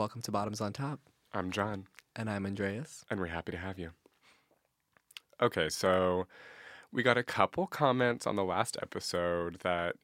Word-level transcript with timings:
Welcome 0.00 0.22
to 0.22 0.32
Bottoms 0.32 0.62
on 0.62 0.72
Top. 0.72 0.98
I'm 1.34 1.50
John, 1.50 1.86
And 2.16 2.30
I'm 2.30 2.46
Andreas. 2.46 3.04
and 3.10 3.20
we're 3.20 3.26
happy 3.26 3.52
to 3.52 3.58
have 3.58 3.78
you. 3.78 3.90
Okay, 5.42 5.68
so 5.68 6.26
we 6.90 7.02
got 7.02 7.18
a 7.18 7.22
couple 7.22 7.66
comments 7.66 8.26
on 8.26 8.34
the 8.34 8.42
last 8.42 8.78
episode 8.80 9.58
that 9.62 9.96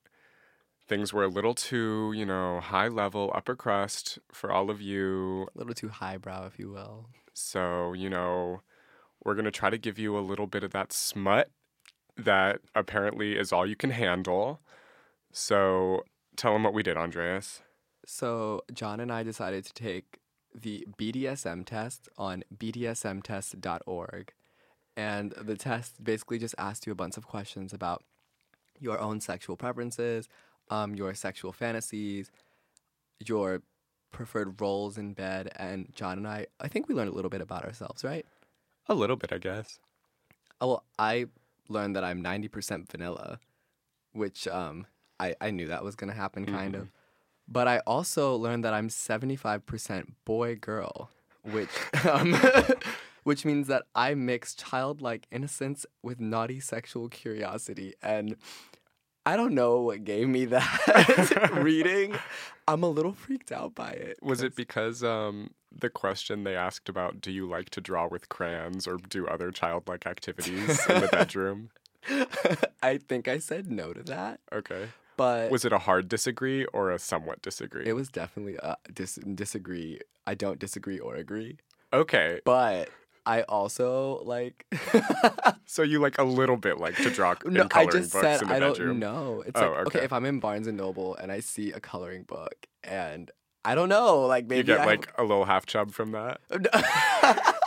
things 0.86 1.14
were 1.14 1.24
a 1.24 1.28
little 1.28 1.54
too, 1.54 2.12
you 2.14 2.26
know, 2.26 2.60
high 2.60 2.88
level, 2.88 3.32
upper 3.34 3.56
crust 3.56 4.18
for 4.30 4.52
all 4.52 4.68
of 4.68 4.82
you. 4.82 5.48
A 5.54 5.58
little 5.58 5.72
too 5.72 5.88
highbrow, 5.88 6.44
if 6.44 6.58
you 6.58 6.68
will. 6.68 7.06
So, 7.32 7.94
you 7.94 8.10
know, 8.10 8.60
we're 9.24 9.34
going 9.34 9.46
to 9.46 9.50
try 9.50 9.70
to 9.70 9.78
give 9.78 9.98
you 9.98 10.18
a 10.18 10.20
little 10.20 10.46
bit 10.46 10.62
of 10.62 10.72
that 10.72 10.92
smut 10.92 11.48
that 12.18 12.60
apparently 12.74 13.38
is 13.38 13.50
all 13.50 13.66
you 13.66 13.76
can 13.76 13.92
handle. 13.92 14.60
So, 15.32 16.02
tell 16.36 16.52
them 16.52 16.64
what 16.64 16.74
we 16.74 16.82
did, 16.82 16.98
Andreas. 16.98 17.62
So, 18.06 18.62
John 18.72 19.00
and 19.00 19.12
I 19.12 19.24
decided 19.24 19.64
to 19.64 19.74
take 19.74 20.20
the 20.54 20.86
BDSM 20.96 21.66
test 21.66 22.08
on 22.16 22.44
bdsmtest.org. 22.56 24.32
And 24.96 25.32
the 25.32 25.56
test 25.56 26.02
basically 26.02 26.38
just 26.38 26.54
asked 26.56 26.86
you 26.86 26.92
a 26.92 26.96
bunch 26.96 27.16
of 27.16 27.26
questions 27.26 27.74
about 27.74 28.04
your 28.78 28.98
own 29.00 29.20
sexual 29.20 29.56
preferences, 29.56 30.28
um, 30.70 30.94
your 30.94 31.14
sexual 31.14 31.52
fantasies, 31.52 32.30
your 33.18 33.62
preferred 34.12 34.60
roles 34.60 34.96
in 34.96 35.12
bed. 35.12 35.50
And 35.56 35.92
John 35.94 36.18
and 36.18 36.28
I, 36.28 36.46
I 36.60 36.68
think 36.68 36.88
we 36.88 36.94
learned 36.94 37.10
a 37.10 37.14
little 37.14 37.28
bit 37.28 37.40
about 37.40 37.64
ourselves, 37.64 38.04
right? 38.04 38.24
A 38.88 38.94
little 38.94 39.16
bit, 39.16 39.32
I 39.32 39.38
guess. 39.38 39.80
Oh, 40.60 40.68
well, 40.68 40.84
I 40.96 41.26
learned 41.68 41.96
that 41.96 42.04
I'm 42.04 42.22
90% 42.22 42.88
vanilla, 42.88 43.40
which 44.12 44.46
um, 44.46 44.86
I, 45.18 45.34
I 45.40 45.50
knew 45.50 45.66
that 45.66 45.82
was 45.82 45.96
going 45.96 46.10
to 46.10 46.16
happen, 46.16 46.46
kind 46.46 46.76
of. 46.76 46.88
But 47.48 47.68
I 47.68 47.78
also 47.80 48.34
learned 48.36 48.64
that 48.64 48.74
I'm 48.74 48.88
75% 48.88 50.12
boy 50.24 50.56
girl, 50.56 51.10
which, 51.42 51.70
um, 52.10 52.36
which 53.22 53.44
means 53.44 53.68
that 53.68 53.84
I 53.94 54.14
mix 54.14 54.54
childlike 54.54 55.26
innocence 55.30 55.86
with 56.02 56.20
naughty 56.20 56.60
sexual 56.60 57.08
curiosity. 57.08 57.94
And 58.02 58.36
I 59.24 59.36
don't 59.36 59.54
know 59.54 59.80
what 59.80 60.04
gave 60.04 60.28
me 60.28 60.44
that 60.46 61.50
reading. 61.52 62.16
I'm 62.68 62.82
a 62.82 62.88
little 62.88 63.12
freaked 63.12 63.52
out 63.52 63.74
by 63.74 63.90
it. 63.90 64.18
Was 64.22 64.42
it 64.42 64.54
because 64.54 65.02
um, 65.02 65.50
the 65.76 65.90
question 65.90 66.44
they 66.44 66.56
asked 66.56 66.88
about 66.88 67.20
do 67.20 67.30
you 67.32 67.48
like 67.48 67.70
to 67.70 67.80
draw 67.80 68.08
with 68.08 68.28
crayons 68.28 68.86
or 68.86 68.96
do 68.96 69.26
other 69.26 69.50
childlike 69.50 70.06
activities 70.06 70.84
in 70.88 71.00
the 71.00 71.08
bedroom? 71.12 71.70
I 72.82 72.98
think 72.98 73.26
I 73.26 73.38
said 73.38 73.70
no 73.70 73.92
to 73.92 74.02
that. 74.04 74.40
Okay. 74.52 74.88
But 75.16 75.50
Was 75.50 75.64
it 75.64 75.72
a 75.72 75.78
hard 75.78 76.08
disagree 76.08 76.64
or 76.66 76.90
a 76.90 76.98
somewhat 76.98 77.40
disagree? 77.42 77.86
It 77.86 77.94
was 77.94 78.08
definitely 78.08 78.56
a 78.56 78.76
dis- 78.92 79.18
disagree. 79.34 80.00
I 80.26 80.34
don't 80.34 80.58
disagree 80.58 80.98
or 80.98 81.14
agree, 81.14 81.58
okay. 81.92 82.40
but 82.44 82.90
I 83.24 83.42
also 83.42 84.22
like. 84.24 84.66
So 85.68 85.82
you 85.82 85.98
like 86.00 86.16
a 86.18 86.22
little 86.22 86.56
bit 86.56 86.78
like 86.78 86.94
to 86.98 87.10
draw 87.10 87.34
in 87.44 87.54
no, 87.54 87.64
I 87.64 87.66
coloring 87.66 87.90
just 88.02 88.12
books 88.12 88.22
said 88.24 88.42
in 88.42 88.48
the 88.48 88.54
I 88.54 88.58
don't 88.60 88.72
bedroom. 88.78 88.98
know. 89.00 89.42
It's 89.44 89.60
Oh, 89.60 89.68
like 89.70 89.78
okay. 89.88 89.98
okay. 89.98 90.04
if 90.04 90.12
I'm 90.12 90.24
in 90.24 90.38
Barnes 90.38 90.68
and 90.68 90.78
Noble 90.78 91.16
and 91.16 91.32
I 91.32 91.40
see 91.40 91.72
a 91.72 91.80
coloring 91.80 92.22
book 92.22 92.54
and 92.84 93.32
I 93.64 93.74
don't 93.74 93.88
know, 93.88 94.20
like 94.20 94.46
maybe 94.46 94.58
You 94.58 94.62
get 94.62 94.80
I 94.80 94.86
like 94.86 95.12
a 95.18 95.22
little 95.24 95.44
half 95.44 95.66
chub 95.66 95.90
from 95.90 96.12
that. 96.12 96.40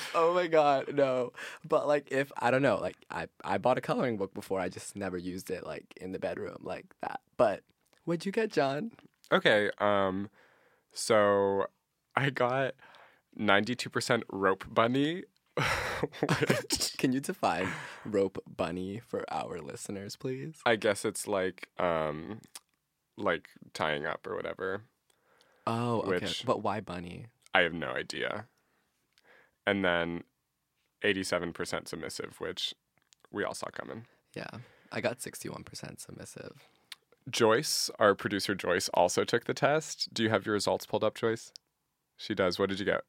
oh 0.14 0.34
my 0.34 0.46
god, 0.46 0.94
no. 0.94 1.32
But 1.68 1.86
like 1.86 2.10
if 2.12 2.30
I 2.38 2.50
don't 2.50 2.62
know, 2.62 2.76
like 2.80 2.96
I 3.10 3.28
I 3.42 3.58
bought 3.58 3.78
a 3.78 3.80
coloring 3.80 4.16
book 4.16 4.34
before, 4.34 4.60
I 4.60 4.68
just 4.68 4.96
never 4.96 5.16
used 5.18 5.50
it 5.50 5.64
like 5.66 5.84
in 6.00 6.12
the 6.12 6.18
bedroom 6.18 6.58
like 6.62 6.86
that. 7.02 7.20
But 7.36 7.62
what'd 8.04 8.26
you 8.26 8.32
get, 8.32 8.50
John? 8.52 8.92
Okay. 9.32 9.70
Um 9.78 10.30
so 10.92 11.66
I 12.16 12.30
got 12.30 12.74
92% 13.38 14.22
rope 14.30 14.64
bunny 14.72 15.24
which 16.28 16.96
Can 16.98 17.12
you 17.12 17.20
define 17.20 17.68
rope 18.04 18.38
bunny 18.46 19.00
for 19.00 19.24
our 19.32 19.60
listeners, 19.60 20.16
please? 20.16 20.56
I 20.66 20.76
guess 20.76 21.04
it's 21.04 21.26
like 21.26 21.68
um 21.78 22.40
like 23.16 23.48
tying 23.72 24.06
up 24.06 24.26
or 24.26 24.34
whatever. 24.36 24.82
Oh, 25.66 26.00
okay. 26.02 26.26
Which- 26.26 26.44
But 26.44 26.62
why 26.62 26.80
bunny? 26.80 27.26
I 27.54 27.60
have 27.60 27.72
no 27.72 27.88
idea. 27.88 28.46
And 29.66 29.84
then 29.84 30.24
87% 31.02 31.88
submissive, 31.88 32.36
which 32.38 32.74
we 33.30 33.44
all 33.44 33.54
saw 33.54 33.68
coming. 33.68 34.06
Yeah. 34.34 34.50
I 34.92 35.00
got 35.00 35.18
61% 35.18 36.00
submissive. 36.00 36.68
Joyce, 37.30 37.90
our 37.98 38.14
producer 38.14 38.54
Joyce, 38.54 38.88
also 38.94 39.24
took 39.24 39.44
the 39.44 39.54
test. 39.54 40.12
Do 40.12 40.22
you 40.22 40.30
have 40.30 40.44
your 40.44 40.52
results 40.52 40.86
pulled 40.86 41.04
up, 41.04 41.14
Joyce? 41.14 41.52
She 42.16 42.34
does. 42.34 42.58
What 42.58 42.68
did 42.68 42.78
you 42.78 42.84
get? 42.84 43.02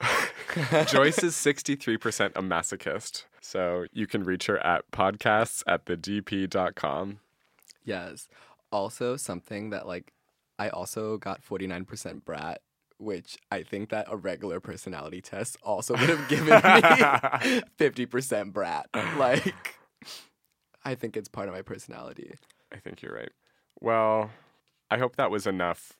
Joyce 0.88 1.22
is 1.22 1.34
63% 1.34 2.32
a 2.34 2.42
masochist. 2.42 3.24
So 3.40 3.84
you 3.92 4.06
can 4.06 4.24
reach 4.24 4.46
her 4.46 4.58
at 4.64 4.90
podcasts 4.90 5.62
at 5.66 5.86
the 5.86 5.96
dp.com. 5.96 7.20
Yes. 7.84 8.28
Also, 8.72 9.16
something 9.16 9.70
that 9.70 9.86
like 9.86 10.12
I 10.58 10.70
also 10.70 11.18
got 11.18 11.44
49% 11.44 12.24
brat, 12.24 12.62
which 12.98 13.36
I 13.50 13.62
think 13.62 13.90
that 13.90 14.06
a 14.08 14.16
regular 14.16 14.60
personality 14.60 15.20
test 15.20 15.56
also 15.62 15.94
would 15.94 16.08
have 16.08 16.28
given 16.28 16.46
me 16.46 16.52
50% 17.78 18.52
brat. 18.52 18.88
Like, 19.18 19.74
I 20.84 20.94
think 20.94 21.16
it's 21.16 21.28
part 21.28 21.48
of 21.48 21.54
my 21.54 21.62
personality. 21.62 22.34
I 22.72 22.76
think 22.78 23.02
you're 23.02 23.14
right. 23.14 23.32
Well, 23.80 24.30
I 24.90 24.98
hope 24.98 25.16
that 25.16 25.30
was 25.30 25.46
enough 25.46 25.94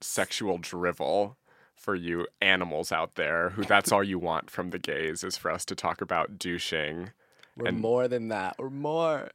sexual 0.00 0.58
drivel 0.58 1.36
for 1.74 1.94
you 1.94 2.26
animals 2.42 2.92
out 2.92 3.14
there 3.14 3.50
who 3.50 3.64
that's 3.64 3.90
all 3.92 4.04
you 4.04 4.18
want 4.18 4.50
from 4.50 4.70
the 4.70 4.78
gays 4.78 5.24
is 5.24 5.36
for 5.36 5.50
us 5.50 5.64
to 5.66 5.74
talk 5.74 6.00
about 6.02 6.38
douching. 6.38 7.10
We're 7.56 7.68
And- 7.68 7.80
more 7.80 8.06
than 8.08 8.28
that. 8.28 8.56
We're 8.58 8.70
more. 8.70 9.30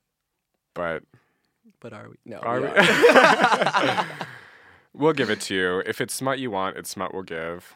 But 0.73 1.03
But 1.79 1.93
are 1.93 2.09
we? 2.09 2.15
No. 2.25 2.37
Are 2.39 2.61
we 2.61 2.67
are. 2.67 4.05
we'll 4.95 5.13
give 5.13 5.29
it 5.29 5.41
to 5.41 5.55
you. 5.55 5.83
If 5.85 6.01
it's 6.01 6.13
smut 6.13 6.39
you 6.39 6.51
want, 6.51 6.77
it's 6.77 6.89
smut 6.89 7.13
we'll 7.13 7.23
give. 7.23 7.75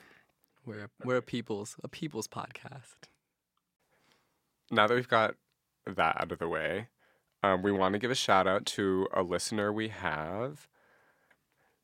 we're 0.66 0.90
we're 1.04 1.18
a 1.18 1.22
people's 1.22 1.76
a 1.84 1.88
people's 1.88 2.28
podcast. 2.28 3.08
Now 4.72 4.88
that 4.88 4.96
we've 4.96 5.08
got 5.08 5.36
that 5.86 6.22
out 6.22 6.32
of 6.32 6.40
the 6.40 6.48
way, 6.48 6.88
um, 7.42 7.62
we 7.62 7.72
want 7.72 7.94
to 7.94 8.00
give 8.00 8.12
a 8.12 8.16
shout 8.16 8.48
out 8.48 8.66
to 8.68 9.08
a 9.14 9.24
listener 9.24 9.72
we 9.72 9.90
have. 9.90 10.68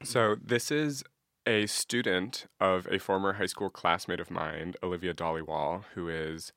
So, 0.03 0.35
this 0.43 0.71
is 0.71 1.03
a 1.47 1.65
student 1.67 2.47
of 2.59 2.87
a 2.91 2.99
former 2.99 3.33
high 3.33 3.45
school 3.45 3.69
classmate 3.69 4.19
of 4.19 4.29
mine, 4.29 4.73
Olivia 4.83 5.13
Dollywall, 5.13 5.83
who 5.93 6.09
is 6.09 6.51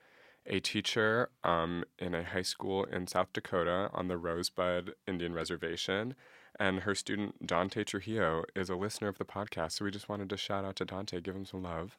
a 0.47 0.61
teacher 0.61 1.31
um, 1.45 1.85
in 1.99 2.15
a 2.15 2.25
high 2.25 2.43
school 2.43 2.85
in 2.85 3.07
South 3.07 3.33
Dakota 3.33 3.91
on 3.93 4.09
the 4.09 4.17
Rosebud 4.17 4.95
Indian 5.07 5.35
Reservation. 5.35 6.15
And 6.59 6.81
her 6.81 6.95
student, 6.95 7.47
Dante 7.47 7.85
Trujillo, 7.85 8.45
is 8.57 8.69
a 8.69 8.75
listener 8.75 9.09
of 9.09 9.19
the 9.19 9.25
podcast. 9.25 9.73
So, 9.73 9.85
we 9.85 9.91
just 9.91 10.09
wanted 10.09 10.29
to 10.31 10.37
shout 10.37 10.65
out 10.65 10.77
to 10.77 10.85
Dante, 10.85 11.21
give 11.21 11.37
him 11.37 11.45
some 11.45 11.63
love. 11.63 11.97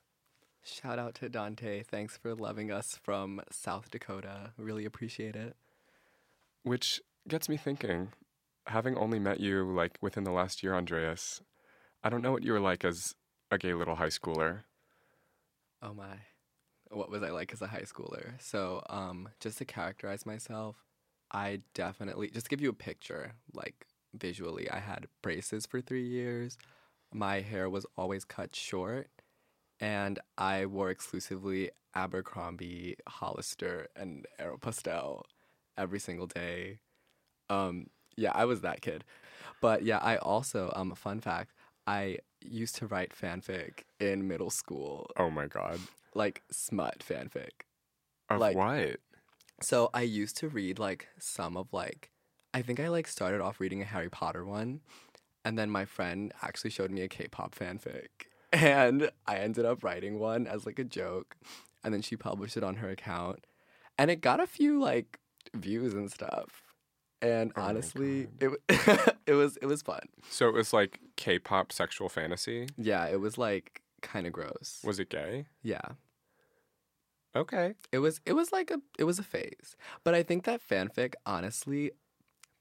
Shout 0.64 1.00
out 1.00 1.16
to 1.16 1.30
Dante. 1.30 1.84
Thanks 1.84 2.18
for 2.18 2.36
loving 2.36 2.72
us 2.72 3.00
from 3.02 3.42
South 3.52 3.90
Dakota. 3.90 4.52
Really 4.58 4.86
appreciate 4.86 5.36
it. 5.36 5.56
Which 6.64 7.02
gets 7.28 7.48
me 7.48 7.58
thinking, 7.58 8.10
having 8.68 8.98
only 8.98 9.20
met 9.20 9.40
you 9.40 9.64
like 9.74 9.98
within 10.02 10.26
the 10.26 10.32
last 10.32 10.62
year, 10.62 10.76
Andreas, 10.76 11.42
I 12.04 12.10
don't 12.10 12.22
know 12.22 12.32
what 12.32 12.44
you 12.44 12.52
were 12.52 12.60
like 12.60 12.84
as 12.84 13.16
a 13.52 13.58
gay 13.58 13.74
little 13.74 13.96
high 13.96 14.08
schooler. 14.08 14.64
Oh 15.82 15.94
my. 15.94 16.18
What 16.92 17.10
was 17.10 17.24
I 17.24 17.30
like 17.30 17.54
as 17.54 17.62
a 17.62 17.68
high 17.68 17.84
schooler? 17.84 18.42
So, 18.42 18.84
um, 18.90 19.30
just 19.40 19.60
to 19.60 19.66
characterize 19.66 20.26
myself, 20.26 20.76
I 21.32 21.62
definitely 21.74 22.30
just 22.30 22.50
give 22.50 22.62
you 22.62 22.70
a 22.70 22.74
picture, 22.74 23.34
like 23.54 23.86
visually, 24.14 24.70
I 24.70 24.80
had 24.80 25.08
braces 25.22 25.66
for 25.66 25.82
three 25.82 26.08
years. 26.08 26.58
My 27.14 27.42
hair 27.42 27.70
was 27.70 27.86
always 27.98 28.24
cut 28.26 28.56
short, 28.56 29.08
and 29.80 30.20
I 30.38 30.66
wore 30.66 30.90
exclusively 30.90 31.72
Abercrombie, 31.96 32.98
Hollister, 33.08 33.88
and 33.96 34.26
Aeropostale 34.40 35.24
every 35.78 36.00
single 36.00 36.28
day. 36.28 36.80
Um, 37.50 37.88
yeah, 38.16 38.32
I 38.36 38.46
was 38.46 38.62
that 38.62 38.82
kid. 38.82 39.04
But 39.62 39.84
yeah, 39.84 39.98
I 40.00 40.18
also, 40.18 40.72
um, 40.76 40.94
fun 40.96 41.20
fact, 41.20 41.54
I 41.88 42.20
used 42.42 42.76
to 42.76 42.88
write 42.88 43.14
fanfic 43.16 43.84
in 44.00 44.28
middle 44.28 44.50
school 44.52 45.10
Oh 45.18 45.30
my 45.30 45.48
god. 45.48 45.80
like 46.14 46.44
smut 46.52 47.00
fanfic. 47.00 47.66
Of 48.30 48.40
Like- 48.40 48.56
what? 48.56 48.98
So 49.62 49.90
I 49.94 50.02
used 50.04 50.38
to 50.38 50.48
read 50.48 50.80
like 50.80 51.08
some 51.18 51.58
of 51.58 51.74
like 51.74 52.12
I 52.54 52.62
think 52.62 52.80
I 52.80 52.88
like 52.90 53.08
started 53.08 53.42
off 53.42 53.60
reading 53.60 53.82
a 53.82 53.86
Harry 53.86 54.10
Potter 54.10 54.46
one 54.46 54.82
and 55.46 55.58
then 55.58 55.70
my 55.70 55.86
friend 55.86 56.34
actually 56.42 56.72
showed 56.72 56.92
me 56.92 57.02
a 57.02 57.08
K-pop 57.08 57.56
fanfic 57.56 58.08
and 58.54 59.12
I 59.28 59.38
ended 59.38 59.66
up 59.66 59.84
writing 59.84 60.20
one 60.20 60.48
as 60.48 60.66
like 60.66 60.80
a 60.80 60.84
joke 60.84 61.36
and 61.84 61.94
then 61.94 62.02
she 62.02 62.16
published 62.16 62.58
it 62.58 62.64
on 62.64 62.78
her 62.78 62.90
account 62.90 63.46
and 63.98 64.10
it 64.10 64.22
got 64.22 64.40
a 64.40 64.48
few 64.48 64.80
like 64.80 65.20
views 65.54 65.94
and 65.94 66.12
stuff. 66.12 66.64
And 67.22 67.52
Oh 67.58 67.62
honestly, 67.64 68.28
it 68.40 68.50
it 69.28 69.34
was 69.34 69.58
it 69.58 69.66
was 69.66 69.82
fun. 69.82 70.04
So 70.30 70.48
it 70.48 70.54
was 70.54 70.72
like 70.72 71.00
K-pop 71.18 71.74
sexual 71.74 72.08
fantasy. 72.08 72.68
Yeah, 72.78 73.06
it 73.08 73.20
was 73.20 73.38
like 73.38 73.82
kind 74.02 74.26
of 74.26 74.32
gross. 74.32 74.80
Was 74.86 75.00
it 75.00 75.10
gay? 75.10 75.46
yeah. 75.62 75.82
Okay. 77.36 77.76
It 77.92 78.00
was 78.00 78.22
it 78.26 78.34
was 78.34 78.52
like 78.52 78.72
a 78.72 78.80
it 78.98 79.04
was 79.04 79.20
a 79.20 79.24
phase. 79.24 79.76
But 80.04 80.16
I 80.16 80.24
think 80.24 80.46
that 80.46 80.62
fanfic 80.66 81.14
honestly 81.26 81.92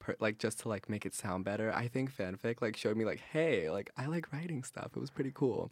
per, 0.09 0.17
like 0.21 0.39
just 0.39 0.61
to 0.61 0.69
like 0.69 0.89
make 0.89 1.05
it 1.05 1.15
sound 1.15 1.45
better, 1.45 1.73
I 1.75 1.87
think 1.89 2.11
fanfic 2.11 2.63
like 2.63 2.77
showed 2.77 2.97
me 2.97 3.05
like 3.05 3.21
hey, 3.33 3.71
like 3.71 3.91
I 3.97 4.07
like 4.07 4.33
writing 4.33 4.65
stuff. 4.65 4.91
It 4.97 5.01
was 5.01 5.11
pretty 5.11 5.33
cool. 5.35 5.71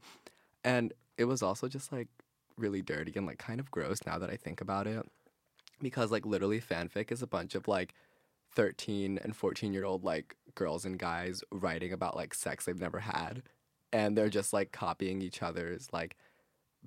And 0.63 0.93
it 1.17 1.25
was 1.25 1.43
also 1.43 1.69
just 1.69 1.91
like 1.93 2.09
really 2.59 2.83
dirty 2.83 3.13
and 3.17 3.27
like 3.27 3.39
kind 3.39 3.61
of 3.61 3.71
gross 3.71 4.01
now 4.07 4.19
that 4.19 4.31
I 4.31 4.37
think 4.37 4.61
about 4.61 4.87
it. 4.87 5.07
Because 5.81 6.11
like 6.11 6.27
literally 6.27 6.61
fanfic 6.61 7.11
is 7.11 7.23
a 7.23 7.27
bunch 7.27 7.55
of 7.55 7.67
like 7.67 7.95
13 8.55 9.19
and 9.23 9.35
14 9.35 9.73
year 9.73 9.85
old 9.85 10.05
like 10.05 10.37
girls 10.55 10.85
and 10.85 10.99
guys 10.99 11.43
writing 11.51 11.93
about 11.93 12.17
like 12.17 12.35
sex 12.35 12.65
they've 12.65 12.81
never 12.81 13.01
had 13.01 13.43
and 13.93 14.17
they're 14.17 14.31
just 14.31 14.53
like 14.53 14.73
copying 14.73 15.21
each 15.21 15.43
other's 15.43 15.89
like 15.93 16.17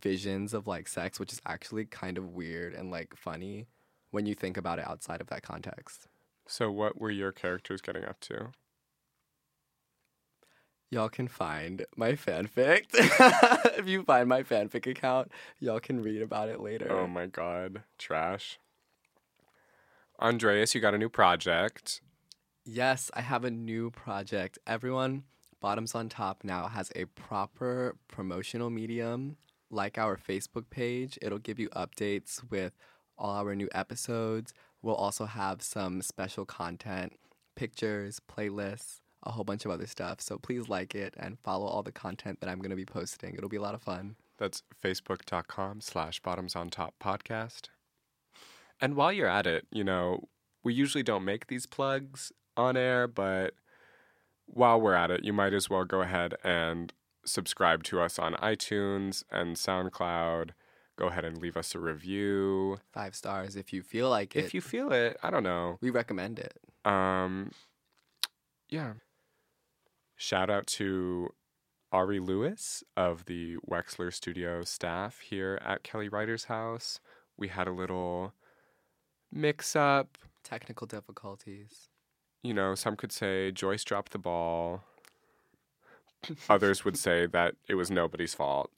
visions 0.01 0.54
of 0.56 0.66
like 0.66 0.88
sex 0.88 1.19
which 1.19 1.31
is 1.31 1.42
actually 1.46 1.86
kind 1.86 2.18
of 2.18 2.34
weird 2.34 2.74
and 2.74 2.90
like 2.90 3.16
funny 3.16 3.68
when 4.10 4.25
you 4.25 4.34
think 4.34 4.57
about 4.57 4.80
it 4.80 4.88
outside 4.88 5.22
of 5.22 5.28
that 5.28 5.44
context 5.44 6.07
So 6.50 6.72
what 6.72 7.00
were 7.00 7.12
your 7.12 7.31
characters 7.31 7.81
getting 7.81 8.06
up 8.06 8.19
to? 8.22 8.51
y'all 10.92 11.07
can 11.07 11.28
find 11.28 11.86
my 11.96 12.13
fanfic 12.13 12.86
if 13.78 13.88
you 13.88 14.01
find 14.01 14.28
my 14.28 14.42
fanfic 14.42 14.88
account 14.88 15.31
y'all 15.60 15.80
can 15.80 16.01
read 16.01 16.19
about 16.19 16.50
it 16.50 16.60
later 16.60 16.92
Oh 16.92 17.06
my 17.06 17.28
god, 17.28 17.84
trash. 18.00 18.57
Andreas, 20.22 20.75
you 20.75 20.81
got 20.81 20.94
a 20.94 20.98
new 20.98 21.07
project. 21.07 22.01
Yes, 22.66 23.10
I 23.13 23.22
have 23.22 23.46
a 23.46 23.51
new 23.51 23.90
project. 23.90 24.60
Everyone, 24.68 25.24
Bottoms 25.62 25.96
on 25.96 26.10
Top 26.10 26.44
now 26.44 26.68
has 26.68 26.92
a 26.96 27.06
proper 27.06 27.96
promotional 28.10 28.69
medium 28.69 29.38
like 29.69 29.98
our 29.98 30.18
Facebook 30.18 30.69
page. 30.69 31.18
It'll 31.22 31.40
give 31.40 31.57
you 31.57 31.69
updates 31.69 32.42
with 32.50 32.74
all 33.18 33.36
our 33.36 33.56
new 33.56 33.69
episodes. 33.74 34.54
We'll 34.81 34.96
also 34.96 35.26
have 35.26 35.62
some 35.62 36.02
special 36.02 36.46
content, 36.46 37.14
pictures, 37.56 38.22
playlists, 38.30 39.02
a 39.24 39.31
whole 39.31 39.44
bunch 39.44 39.66
of 39.66 39.72
other 39.72 39.88
stuff. 39.88 40.22
So 40.22 40.38
please 40.38 40.70
like 40.70 40.96
it 40.96 41.14
and 41.18 41.38
follow 41.40 41.66
all 41.66 41.84
the 41.84 41.92
content 41.92 42.40
that 42.40 42.50
I'm 42.50 42.60
going 42.60 42.70
to 42.70 42.76
be 42.76 42.86
posting. 42.86 43.36
It'll 43.36 43.50
be 43.50 43.58
a 43.58 43.62
lot 43.62 43.76
of 43.76 43.81
fun. 43.81 44.16
That's 44.38 44.64
facebook.com 44.81 45.81
slash 45.81 46.22
bottoms 46.22 46.56
on 46.56 46.70
top 46.70 46.96
podcast. 47.02 47.68
And 48.80 48.96
while 48.96 49.12
you're 49.12 49.28
at 49.28 49.46
it, 49.46 49.68
you 49.72 49.84
know, 49.84 50.30
we 50.64 50.74
usually 50.74 51.04
don't 51.04 51.25
make 51.25 51.48
these 51.48 51.66
plugs 51.66 52.32
on 52.56 52.78
air, 52.78 53.08
but 53.08 53.54
while 54.46 54.80
we're 54.80 54.94
at 54.94 55.12
it, 55.12 55.24
you 55.25 55.34
might 55.34 55.54
as 55.54 55.70
well 55.70 55.84
go 55.84 56.02
ahead 56.02 56.36
and 56.44 56.94
subscribe 57.25 57.84
to 57.84 58.02
us 58.02 58.18
on 58.18 58.34
iTunes 58.36 59.24
and 59.30 59.58
SoundCloud. 59.58 60.52
Go 61.00 61.07
ahead 61.07 61.24
and 61.24 61.38
leave 61.38 61.56
us 61.56 61.74
a 61.75 61.80
review. 61.80 62.78
Five 62.92 63.16
stars 63.16 63.56
if 63.56 63.72
you 63.72 63.81
feel 63.81 64.10
like 64.10 64.36
it. 64.36 64.44
If 64.44 64.54
you 64.54 64.60
feel 64.60 64.92
it, 64.92 65.16
I 65.24 65.31
don't 65.31 65.44
know. 65.44 65.78
we 65.80 65.92
recommend 65.92 66.40
it. 66.40 66.60
Um, 66.84 67.51
yeah. 68.68 68.94
Shout 70.18 70.50
out 70.50 70.68
to 70.68 71.30
Ari 71.94 72.19
Lewis 72.19 72.84
of 72.98 73.25
the 73.25 73.56
Wexler 73.66 74.13
Studio 74.13 74.63
staff 74.63 75.19
here 75.22 75.57
at 75.63 75.84
Kelly 75.84 76.10
Writer's 76.10 76.44
house. 76.46 77.00
We 77.38 77.48
had 77.48 77.69
a 77.69 77.72
little 77.72 78.34
mix 79.31 79.78
up. 79.78 80.18
Technical 80.44 80.86
difficulties. 80.86 81.88
You 82.44 82.54
know, 82.54 82.75
some 82.75 82.98
could 82.98 83.13
say 83.13 83.51
Joyce 83.51 83.86
dropped 83.86 84.12
the 84.12 84.18
ball. 84.18 84.84
Others 86.50 86.84
would 86.84 86.98
say 86.98 87.25
that 87.28 87.56
it 87.69 87.75
was 87.75 87.90
nobody's 87.90 88.34
fault. 88.34 88.69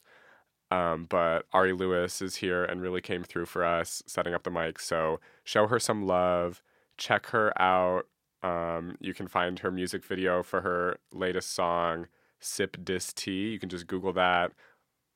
Um, 0.72 1.04
but 1.04 1.44
Ari 1.52 1.74
Lewis 1.74 2.22
is 2.22 2.36
here 2.36 2.64
and 2.64 2.80
really 2.80 3.02
came 3.02 3.24
through 3.24 3.44
for 3.44 3.62
us 3.62 4.02
setting 4.06 4.32
up 4.32 4.44
the 4.44 4.50
mic. 4.50 4.78
So 4.78 5.20
show 5.44 5.66
her 5.66 5.78
some 5.78 6.06
love. 6.06 6.62
Check 6.96 7.26
her 7.26 7.52
out. 7.60 8.06
Um, 8.42 8.96
you 8.98 9.12
can 9.12 9.28
find 9.28 9.58
her 9.58 9.70
music 9.70 10.02
video 10.02 10.42
for 10.42 10.62
her 10.62 10.96
latest 11.12 11.52
song, 11.52 12.06
Sip 12.40 12.78
Dis 12.82 13.12
Tea. 13.12 13.50
You 13.50 13.58
can 13.58 13.68
just 13.68 13.86
Google 13.86 14.14
that. 14.14 14.52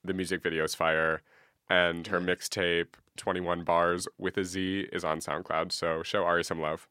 The 0.04 0.12
music 0.12 0.42
video 0.42 0.62
is 0.62 0.74
fire. 0.74 1.22
And 1.70 2.06
her 2.08 2.20
mixtape, 2.20 2.88
21 3.16 3.64
Bars 3.64 4.06
with 4.18 4.36
a 4.36 4.44
Z, 4.44 4.88
is 4.92 5.04
on 5.04 5.20
SoundCloud. 5.20 5.72
So 5.72 6.02
show 6.02 6.24
Ari 6.24 6.44
some 6.44 6.60
love. 6.60 6.86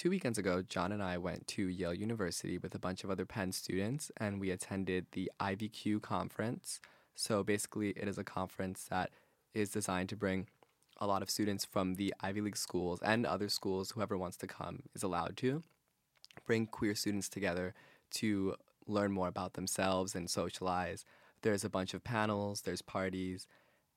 Two 0.00 0.08
weekends 0.08 0.38
ago, 0.38 0.62
John 0.66 0.92
and 0.92 1.02
I 1.02 1.18
went 1.18 1.46
to 1.48 1.68
Yale 1.68 1.92
University 1.92 2.56
with 2.56 2.74
a 2.74 2.78
bunch 2.78 3.04
of 3.04 3.10
other 3.10 3.26
Penn 3.26 3.52
students, 3.52 4.10
and 4.16 4.40
we 4.40 4.50
attended 4.50 5.04
the 5.12 5.30
IVQ 5.38 6.00
conference. 6.00 6.80
So 7.14 7.44
basically, 7.44 7.90
it 7.90 8.08
is 8.08 8.16
a 8.16 8.24
conference 8.24 8.86
that 8.88 9.10
is 9.52 9.68
designed 9.68 10.08
to 10.08 10.16
bring 10.16 10.46
a 11.02 11.06
lot 11.06 11.20
of 11.20 11.28
students 11.28 11.66
from 11.66 11.96
the 11.96 12.14
Ivy 12.22 12.40
League 12.40 12.56
schools 12.56 13.00
and 13.02 13.26
other 13.26 13.50
schools, 13.50 13.90
whoever 13.90 14.16
wants 14.16 14.38
to 14.38 14.46
come 14.46 14.84
is 14.94 15.02
allowed 15.02 15.36
to, 15.36 15.64
bring 16.46 16.66
queer 16.66 16.94
students 16.94 17.28
together 17.28 17.74
to 18.12 18.54
learn 18.86 19.12
more 19.12 19.28
about 19.28 19.52
themselves 19.52 20.14
and 20.14 20.30
socialize. 20.30 21.04
There's 21.42 21.62
a 21.62 21.68
bunch 21.68 21.92
of 21.92 22.02
panels, 22.02 22.62
there's 22.62 22.80
parties, 22.80 23.46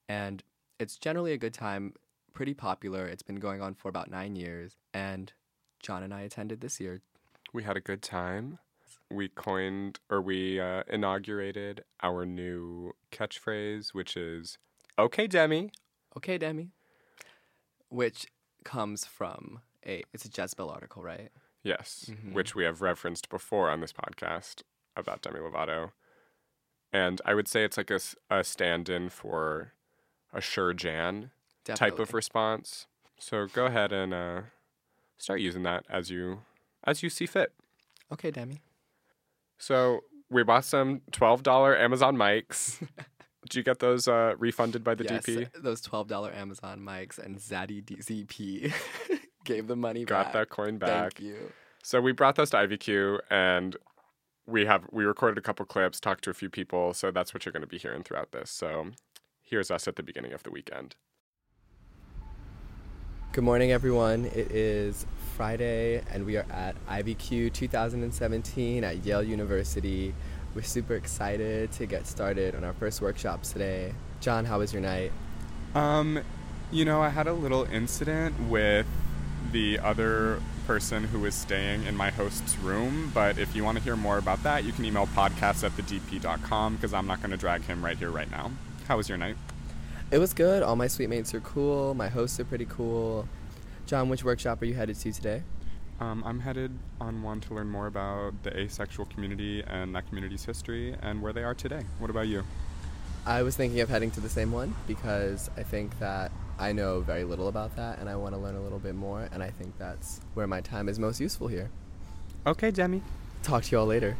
and 0.09 0.43
it's 0.81 0.97
generally 0.97 1.31
a 1.31 1.37
good 1.37 1.53
time, 1.53 1.93
pretty 2.33 2.53
popular. 2.53 3.05
It's 3.05 3.23
been 3.23 3.37
going 3.39 3.61
on 3.61 3.73
for 3.73 3.87
about 3.87 4.11
nine 4.11 4.35
years, 4.35 4.75
and 4.93 5.31
John 5.83 6.01
and 6.01 6.13
I 6.13 6.21
attended 6.21 6.61
this 6.61 6.79
year. 6.79 7.01
We 7.53 7.61
had 7.63 7.77
a 7.77 7.81
good 7.81 8.01
time. 8.01 8.57
We 9.11 9.27
coined 9.27 9.99
or 10.09 10.21
we 10.21 10.59
uh, 10.59 10.81
inaugurated 10.89 11.83
our 12.01 12.25
new 12.25 12.93
catchphrase, 13.11 13.89
which 13.93 14.17
is 14.17 14.57
"Okay, 14.97 15.27
Demi." 15.27 15.69
Okay, 16.17 16.39
Demi. 16.39 16.69
Which 17.89 18.25
comes 18.63 19.05
from 19.05 19.59
a 19.85 20.03
it's 20.13 20.25
a 20.25 20.29
Jezebel 20.35 20.69
article, 20.69 21.03
right? 21.03 21.29
Yes, 21.61 22.09
Mhm. 22.11 22.33
which 22.33 22.55
we 22.55 22.63
have 22.63 22.81
referenced 22.81 23.29
before 23.29 23.69
on 23.69 23.81
this 23.81 23.93
podcast 23.93 24.63
about 24.95 25.21
Demi 25.21 25.39
Lovato, 25.39 25.91
and 26.91 27.21
I 27.25 27.33
would 27.35 27.47
say 27.47 27.63
it's 27.63 27.77
like 27.77 27.91
a, 27.91 27.99
a 28.29 28.43
stand-in 28.43 29.09
for 29.09 29.73
a 30.33 30.41
sure 30.41 30.73
Jan 30.73 31.31
type 31.65 31.99
of 31.99 32.13
response. 32.13 32.87
So 33.19 33.47
go 33.47 33.65
ahead 33.67 33.91
and 33.93 34.13
uh, 34.13 34.41
start 35.17 35.39
using 35.39 35.63
that 35.63 35.85
as 35.89 36.09
you 36.09 36.39
as 36.83 37.03
you 37.03 37.09
see 37.09 37.25
fit. 37.25 37.53
Okay, 38.11 38.31
Demi. 38.31 38.61
So 39.57 40.01
we 40.29 40.43
bought 40.43 40.65
some 40.65 41.01
twelve 41.11 41.43
dollar 41.43 41.77
Amazon 41.77 42.15
mics. 42.15 42.79
Did 43.43 43.55
you 43.55 43.63
get 43.63 43.79
those 43.79 44.07
uh, 44.07 44.35
refunded 44.37 44.83
by 44.83 44.95
the 44.95 45.03
yes, 45.03 45.25
DP? 45.25 45.49
those 45.61 45.81
twelve 45.81 46.07
dollar 46.07 46.31
Amazon 46.33 46.79
mics 46.79 47.19
and 47.19 47.37
Zaddy 47.37 47.83
DZP 47.83 48.73
gave 49.43 49.67
the 49.67 49.75
money 49.75 50.05
back. 50.05 50.09
Got 50.09 50.25
back. 50.25 50.33
that 50.33 50.49
coin 50.49 50.77
back. 50.77 51.13
Thank 51.15 51.19
you. 51.19 51.51
So 51.83 51.99
we 51.99 52.13
brought 52.13 52.35
those 52.35 52.49
to 52.51 52.57
IVQ 52.57 53.19
and 53.29 53.75
we 54.45 54.65
have 54.65 54.85
we 54.91 55.05
recorded 55.05 55.37
a 55.37 55.41
couple 55.41 55.65
clips, 55.65 55.99
talked 55.99 56.23
to 56.25 56.29
a 56.29 56.33
few 56.33 56.49
people, 56.49 56.93
so 56.93 57.11
that's 57.11 57.33
what 57.33 57.45
you're 57.45 57.53
going 57.53 57.61
to 57.61 57.67
be 57.67 57.77
hearing 57.77 58.03
throughout 58.03 58.31
this. 58.31 58.49
So 58.49 58.91
here's 59.41 59.69
us 59.69 59.87
at 59.87 59.95
the 59.95 60.03
beginning 60.03 60.33
of 60.33 60.43
the 60.43 60.51
weekend. 60.51 60.95
Good 63.33 63.43
morning, 63.43 63.71
everyone. 63.71 64.25
It 64.25 64.51
is 64.51 65.07
Friday, 65.35 66.03
and 66.11 66.23
we 66.23 66.37
are 66.37 66.45
at 66.51 66.75
IVQ 66.85 67.51
2017 67.51 68.83
at 68.83 69.03
Yale 69.03 69.23
University. 69.23 70.13
We're 70.53 70.61
super 70.61 70.93
excited 70.93 71.71
to 71.71 71.87
get 71.87 72.05
started 72.05 72.53
on 72.53 72.63
our 72.63 72.73
first 72.73 73.01
workshops 73.01 73.51
today. 73.51 73.95
John, 74.21 74.45
how 74.45 74.59
was 74.59 74.71
your 74.71 74.83
night? 74.83 75.11
Um, 75.73 76.19
you 76.71 76.85
know, 76.85 77.01
I 77.01 77.09
had 77.09 77.25
a 77.25 77.33
little 77.33 77.63
incident 77.63 78.39
with 78.49 78.85
the 79.51 79.79
other 79.79 80.39
person 80.67 81.05
who 81.05 81.19
was 81.19 81.33
staying 81.33 81.85
in 81.85 81.97
my 81.97 82.11
host's 82.11 82.55
room, 82.59 83.09
but 83.15 83.39
if 83.39 83.55
you 83.55 83.63
want 83.63 83.79
to 83.79 83.83
hear 83.83 83.95
more 83.95 84.19
about 84.19 84.43
that, 84.43 84.63
you 84.63 84.71
can 84.73 84.85
email 84.85 85.07
podcast 85.07 85.63
at 85.63 85.71
thedp.com 85.71 86.75
because 86.75 86.93
I'm 86.93 87.07
not 87.07 87.17
going 87.17 87.31
to 87.31 87.37
drag 87.37 87.63
him 87.63 87.83
right 87.83 87.97
here, 87.97 88.11
right 88.11 88.29
now. 88.29 88.51
How 88.87 88.97
was 88.97 89.09
your 89.09 89.17
night? 89.17 89.37
It 90.13 90.19
was 90.19 90.31
good. 90.31 90.61
All 90.61 90.75
my 90.75 90.85
suite 90.85 91.09
mates 91.09 91.33
are 91.33 91.39
cool. 91.39 91.95
My 91.95 92.07
hosts 92.07 92.39
are 92.39 92.45
pretty 92.45 92.67
cool. 92.69 93.27
John, 93.87 94.09
which 94.09 94.23
workshop 94.23 94.61
are 94.61 94.65
you 94.65 94.75
headed 94.75 94.95
to 94.99 95.11
today? 95.11 95.41
Um, 95.99 96.23
I'm 96.23 96.39
headed 96.39 96.77
on 97.01 97.23
one 97.23 97.41
to 97.41 97.55
learn 97.55 97.67
more 97.67 97.87
about 97.87 98.35
the 98.43 98.55
asexual 98.55 99.07
community 99.07 99.63
and 99.65 99.95
that 99.95 100.07
community's 100.07 100.45
history 100.45 100.95
and 101.01 101.19
where 101.19 101.33
they 101.33 101.43
are 101.43 101.55
today. 101.55 101.81
What 101.97 102.11
about 102.11 102.27
you? 102.27 102.43
I 103.25 103.41
was 103.41 103.55
thinking 103.55 103.79
of 103.79 103.89
heading 103.89 104.11
to 104.11 104.19
the 104.19 104.29
same 104.29 104.51
one 104.51 104.75
because 104.85 105.49
I 105.57 105.63
think 105.63 105.97
that 105.97 106.31
I 106.59 106.73
know 106.73 106.99
very 107.01 107.23
little 107.23 107.47
about 107.47 107.75
that 107.77 107.97
and 107.97 108.07
I 108.07 108.15
want 108.15 108.35
to 108.35 108.39
learn 108.39 108.55
a 108.55 108.61
little 108.61 108.77
bit 108.77 108.93
more, 108.93 109.27
and 109.31 109.41
I 109.41 109.49
think 109.49 109.79
that's 109.79 110.21
where 110.35 110.45
my 110.45 110.61
time 110.61 110.89
is 110.89 110.99
most 110.99 111.19
useful 111.19 111.47
here. 111.47 111.71
Okay, 112.45 112.69
Demi. 112.69 113.01
Talk 113.41 113.63
to 113.63 113.75
y'all 113.75 113.87
later. 113.87 114.15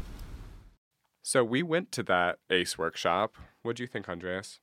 So 1.22 1.44
we 1.44 1.62
went 1.62 1.92
to 1.92 2.02
that 2.02 2.40
ACE 2.50 2.76
workshop. 2.76 3.36
What 3.62 3.76
do 3.76 3.84
you 3.84 3.86
think, 3.86 4.08
Andreas? 4.08 4.58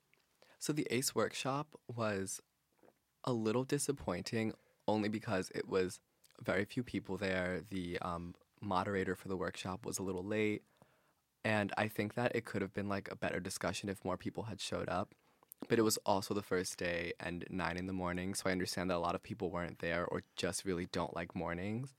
So 0.61 0.71
the 0.71 0.85
ACE 0.91 1.15
workshop 1.15 1.69
was 1.87 2.39
a 3.23 3.33
little 3.33 3.63
disappointing 3.63 4.53
only 4.87 5.09
because 5.09 5.51
it 5.55 5.67
was 5.67 5.99
very 6.39 6.65
few 6.65 6.83
people 6.83 7.17
there. 7.17 7.61
The 7.71 7.97
um, 8.03 8.35
moderator 8.61 9.15
for 9.15 9.27
the 9.27 9.35
workshop 9.35 9.87
was 9.87 9.97
a 9.97 10.03
little 10.03 10.23
late. 10.23 10.61
And 11.43 11.73
I 11.79 11.87
think 11.87 12.13
that 12.13 12.35
it 12.35 12.45
could 12.45 12.61
have 12.61 12.75
been 12.75 12.87
like 12.87 13.09
a 13.11 13.15
better 13.15 13.39
discussion 13.39 13.89
if 13.89 14.05
more 14.05 14.17
people 14.17 14.43
had 14.43 14.61
showed 14.61 14.87
up. 14.87 15.15
But 15.67 15.79
it 15.79 15.81
was 15.81 15.97
also 16.05 16.35
the 16.35 16.43
first 16.43 16.77
day 16.77 17.13
and 17.19 17.43
nine 17.49 17.75
in 17.75 17.87
the 17.87 17.93
morning. 17.93 18.35
So 18.35 18.47
I 18.47 18.51
understand 18.51 18.91
that 18.91 18.97
a 18.97 18.99
lot 18.99 19.15
of 19.15 19.23
people 19.23 19.49
weren't 19.49 19.79
there 19.79 20.05
or 20.05 20.21
just 20.35 20.63
really 20.63 20.85
don't 20.85 21.15
like 21.15 21.35
mornings. 21.35 21.95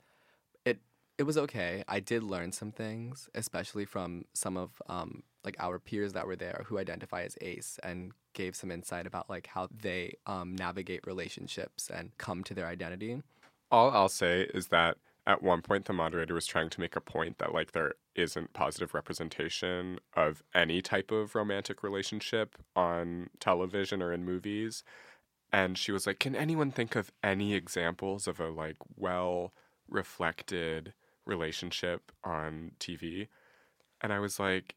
It 0.65 0.79
it 1.19 1.25
was 1.25 1.37
okay. 1.37 1.83
I 1.89 1.99
did 1.99 2.23
learn 2.23 2.53
some 2.53 2.71
things, 2.71 3.29
especially 3.35 3.87
from 3.87 4.27
some 4.35 4.57
of 4.57 4.81
um, 4.89 5.25
like 5.45 5.57
our 5.59 5.81
peers 5.81 6.13
that 6.13 6.29
were 6.29 6.37
there 6.37 6.65
who 6.69 6.79
identify 6.79 7.23
as 7.23 7.37
ACE 7.41 7.81
and 7.83 8.13
gave 8.33 8.57
some 8.57 8.71
insight 8.71 9.07
about 9.07 9.29
like 9.29 9.49
how 9.49 9.69
they 9.71 10.17
um, 10.27 10.55
navigate 10.57 11.07
relationships 11.07 11.91
and 11.93 12.17
come 12.19 12.45
to 12.45 12.55
their 12.55 12.67
identity. 12.67 13.23
All 13.71 13.91
I'll 13.91 14.09
say 14.09 14.43
is 14.55 14.69
that 14.69 14.97
at 15.27 15.43
one 15.43 15.63
point 15.63 15.85
the 15.85 15.93
moderator 15.93 16.35
was 16.35 16.47
trying 16.47 16.71
to 16.71 16.81
make 16.81 16.97
a 16.97 17.01
point 17.01 17.39
that 17.39 17.55
like 17.55 17.73
there 17.73 17.95
isn't 18.15 18.53
positive 18.53 18.95
representation 18.95 19.99
of 20.15 20.43
any 20.55 20.83
type 20.83 21.11
of 21.11 21.35
romantic 21.35 21.83
relationship 21.83 22.57
on 22.75 23.31
television 23.41 24.03
or 24.03 24.13
in 24.13 24.25
movies 24.25 24.83
and 25.53 25.79
she 25.79 25.93
was 25.93 26.07
like 26.07 26.19
can 26.19 26.35
anyone 26.35 26.71
think 26.71 26.97
of 26.97 27.13
any 27.23 27.55
examples 27.55 28.27
of 28.27 28.41
a 28.41 28.49
like 28.49 28.77
well 28.97 29.53
reflected 29.89 30.93
relationship 31.25 32.11
on 32.25 32.73
TV 32.81 33.29
and 34.01 34.13
I 34.13 34.19
was 34.19 34.41
like 34.41 34.75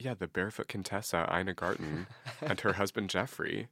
yeah 0.00 0.14
the 0.14 0.26
barefoot 0.26 0.66
contessa 0.68 1.28
Ina 1.32 1.54
Garten 1.54 2.06
and 2.40 2.60
her 2.60 2.72
husband 2.80 3.10
Jeffrey 3.10 3.68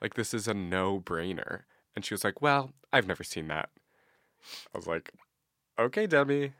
like 0.00 0.14
this 0.14 0.32
is 0.34 0.48
a 0.48 0.54
no-brainer 0.54 1.60
and 1.94 2.04
she 2.04 2.14
was 2.14 2.24
like 2.24 2.40
well 2.42 2.72
I've 2.92 3.06
never 3.06 3.22
seen 3.24 3.46
that 3.48 3.68
I 4.74 4.78
was 4.78 4.86
like 4.86 5.12
Okay, 5.78 6.06
Debbie. 6.06 6.54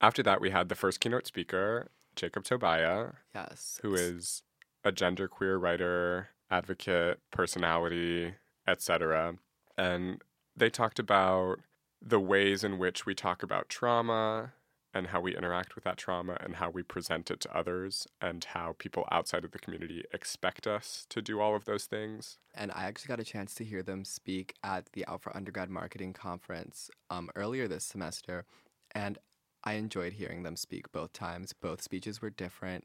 After 0.00 0.22
that, 0.22 0.40
we 0.40 0.48
had 0.48 0.70
the 0.70 0.74
first 0.74 1.00
keynote 1.00 1.26
speaker, 1.26 1.88
Jacob 2.16 2.44
Tobia, 2.44 3.16
Yes. 3.34 3.78
who 3.82 3.94
is 3.94 4.42
a 4.84 4.90
genderqueer 4.90 5.60
writer, 5.60 6.30
advocate, 6.50 7.20
personality, 7.30 8.34
etc. 8.66 9.34
And 9.76 10.22
they 10.56 10.70
talked 10.70 10.98
about 10.98 11.58
the 12.00 12.18
ways 12.18 12.64
in 12.64 12.78
which 12.78 13.04
we 13.04 13.14
talk 13.14 13.42
about 13.42 13.68
trauma 13.68 14.54
and 14.94 15.08
how 15.08 15.20
we 15.20 15.34
interact 15.36 15.74
with 15.74 15.84
that 15.84 15.96
trauma 15.96 16.36
and 16.40 16.56
how 16.56 16.70
we 16.70 16.82
present 16.82 17.30
it 17.30 17.40
to 17.40 17.56
others 17.56 18.06
and 18.20 18.44
how 18.44 18.74
people 18.78 19.06
outside 19.10 19.44
of 19.44 19.52
the 19.52 19.58
community 19.58 20.04
expect 20.12 20.66
us 20.66 21.06
to 21.08 21.22
do 21.22 21.40
all 21.40 21.56
of 21.56 21.64
those 21.64 21.86
things. 21.86 22.38
and 22.54 22.70
I 22.72 22.84
actually 22.84 23.08
got 23.08 23.20
a 23.20 23.24
chance 23.24 23.54
to 23.56 23.64
hear 23.64 23.82
them 23.82 24.04
speak 24.04 24.54
at 24.62 24.92
the 24.92 25.06
Out 25.06 25.22
for 25.22 25.34
Undergrad 25.36 25.70
Marketing 25.70 26.12
Conference 26.12 26.90
um, 27.10 27.30
earlier 27.36 27.66
this 27.66 27.84
semester, 27.84 28.44
and 28.94 29.18
I 29.64 29.74
enjoyed 29.74 30.14
hearing 30.14 30.42
them 30.42 30.56
speak 30.56 30.92
both 30.92 31.12
times. 31.12 31.52
Both 31.52 31.82
speeches 31.82 32.20
were 32.20 32.30
different, 32.30 32.84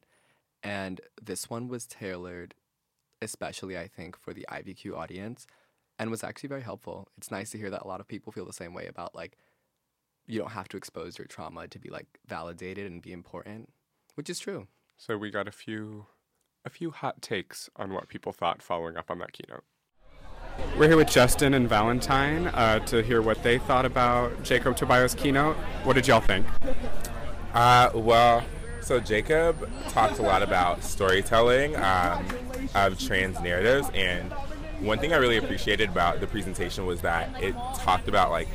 and 0.64 1.02
this 1.22 1.50
one 1.50 1.68
was 1.68 1.88
tailored, 1.88 2.54
especially 3.22 3.78
I 3.78 3.88
think 3.88 4.18
for 4.18 4.34
the 4.34 4.46
IVQ 4.50 4.96
audience, 4.96 5.46
and 6.00 6.10
was 6.10 6.24
actually 6.24 6.50
very 6.50 6.62
helpful. 6.62 7.08
It's 7.18 7.32
nice 7.32 7.50
to 7.52 7.58
hear 7.58 7.72
that 7.72 7.82
a 7.82 7.88
lot 7.88 8.00
of 8.00 8.08
people 8.08 8.32
feel 8.32 8.46
the 8.46 8.54
same 8.54 8.74
way 8.74 8.88
about 8.88 9.16
like 9.16 9.38
you 10.28 10.38
don't 10.38 10.52
have 10.52 10.68
to 10.70 10.78
expose 10.78 11.18
your 11.18 11.26
trauma 11.26 11.68
to 11.68 11.80
be 11.80 11.90
like 11.90 12.08
validated 12.28 12.92
and 12.92 13.02
be 13.02 13.14
important, 13.14 13.70
which 14.16 14.30
is 14.30 14.40
true. 14.40 14.68
So 14.98 15.18
we 15.18 15.32
got 15.32 15.48
a 15.48 15.52
few 15.52 16.08
a 16.66 16.70
few 16.70 16.92
hot 16.92 17.22
takes 17.22 17.70
on 17.78 17.94
what 17.94 18.10
people 18.10 18.34
thought 18.34 18.62
following 18.62 18.98
up 18.98 19.10
on 19.10 19.20
that 19.20 19.32
keynote. 19.32 19.64
We're 20.78 20.88
here 20.88 20.98
with 20.98 21.10
Justin 21.10 21.54
and 21.54 21.70
Valentine 21.70 22.48
uh, 22.48 22.80
to 22.88 23.02
hear 23.02 23.22
what 23.22 23.42
they 23.42 23.58
thought 23.58 23.86
about 23.86 24.44
Jacob 24.44 24.76
Tobias' 24.76 25.14
keynote. 25.14 25.56
What 25.84 25.94
did 25.94 26.08
y'all 26.08 26.20
think? 26.20 26.46
Uh, 27.54 27.92
well, 27.94 28.44
so 28.82 29.00
Jacob 29.00 29.70
talked 29.90 30.20
a 30.20 30.24
lot 30.24 30.44
about 30.44 30.84
storytelling 30.84 31.76
um, 31.78 32.26
of 32.76 33.00
trans 33.00 33.40
narratives, 33.40 33.90
and 33.94 34.34
one 34.80 35.00
thing 35.00 35.14
I 35.14 35.18
really 35.18 35.38
appreciated 35.38 35.90
about 35.90 36.20
the 36.20 36.28
presentation 36.28 36.86
was 36.86 37.02
that 37.02 37.42
it 37.42 37.56
talked 37.76 38.08
about 38.08 38.32
like 38.32 38.48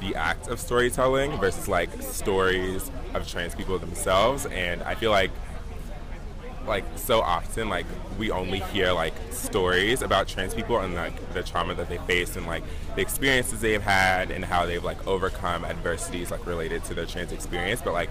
the 0.00 0.14
act 0.14 0.48
of 0.48 0.60
storytelling 0.60 1.36
versus 1.38 1.68
like 1.68 1.90
stories 2.02 2.90
of 3.14 3.26
trans 3.26 3.54
people 3.54 3.78
themselves, 3.78 4.46
and 4.46 4.82
I 4.82 4.94
feel 4.94 5.10
like 5.10 5.30
like 6.66 6.84
so 6.96 7.20
often 7.20 7.70
like 7.70 7.86
we 8.18 8.30
only 8.30 8.60
hear 8.60 8.92
like 8.92 9.14
stories 9.30 10.02
about 10.02 10.28
trans 10.28 10.54
people 10.54 10.78
and 10.78 10.94
like 10.94 11.32
the 11.32 11.42
trauma 11.42 11.74
that 11.74 11.88
they 11.88 11.96
face 11.98 12.36
and 12.36 12.46
like 12.46 12.62
the 12.94 13.00
experiences 13.00 13.60
they've 13.60 13.82
had 13.82 14.30
and 14.30 14.44
how 14.44 14.66
they've 14.66 14.84
like 14.84 15.06
overcome 15.06 15.64
adversities 15.64 16.30
like 16.30 16.46
related 16.46 16.84
to 16.84 16.94
their 16.94 17.06
trans 17.06 17.32
experience. 17.32 17.80
But 17.80 17.94
like 17.94 18.10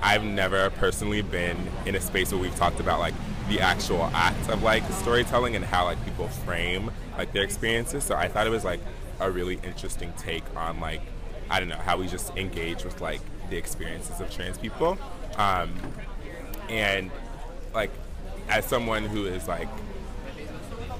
I've 0.00 0.22
never 0.22 0.70
personally 0.70 1.22
been 1.22 1.56
in 1.86 1.96
a 1.96 2.00
space 2.00 2.30
where 2.30 2.40
we've 2.40 2.54
talked 2.54 2.78
about 2.78 3.00
like 3.00 3.14
the 3.48 3.60
actual 3.60 4.04
act 4.14 4.48
of 4.48 4.62
like 4.62 4.84
storytelling 4.92 5.56
and 5.56 5.64
how 5.64 5.84
like 5.84 6.02
people 6.04 6.28
frame 6.28 6.90
like 7.16 7.32
their 7.32 7.42
experiences. 7.42 8.04
So 8.04 8.14
I 8.14 8.28
thought 8.28 8.46
it 8.46 8.50
was 8.50 8.64
like 8.64 8.80
a 9.20 9.30
really 9.30 9.58
interesting 9.64 10.12
take 10.16 10.44
on 10.56 10.78
like 10.78 11.00
I 11.50 11.60
don't 11.60 11.68
know 11.68 11.76
how 11.76 11.96
we 11.96 12.06
just 12.06 12.36
engage 12.36 12.84
with 12.84 13.00
like 13.00 13.20
the 13.50 13.56
experiences 13.56 14.20
of 14.20 14.30
trans 14.30 14.58
people. 14.58 14.98
Um, 15.36 15.72
and 16.68 17.10
like 17.74 17.90
as 18.48 18.64
someone 18.64 19.04
who 19.04 19.26
is 19.26 19.48
like 19.48 19.68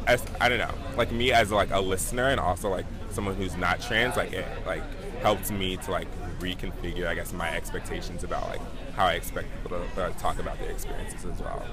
as 0.07 0.25
I 0.40 0.49
don't 0.49 0.59
know, 0.59 0.75
like 0.97 1.12
me 1.12 1.33
as 1.33 1.50
like 1.50 1.71
a 1.71 1.81
listener 1.81 2.28
and 2.28 2.40
also 2.40 2.71
like 2.71 2.87
someone 3.11 3.35
who's 3.35 3.57
not 3.57 3.81
trans, 3.81 4.17
like 4.17 4.33
it 4.33 4.47
like 4.67 4.83
helped 5.21 5.50
me 5.50 5.76
to 5.76 5.90
like 5.90 6.09
reconfigure 6.40 7.07
I 7.07 7.14
guess 7.14 7.33
my 7.33 7.50
expectations 7.50 8.25
about 8.25 8.49
like 8.49 8.61
how 8.99 9.07
I 9.07 9.12
expect 9.12 9.47
people 9.62 9.81
to 9.95 10.02
uh, 10.02 10.11
talk 10.19 10.40
about 10.40 10.59
their 10.59 10.71
experiences 10.71 11.25
as 11.25 11.40
well. 11.40 11.64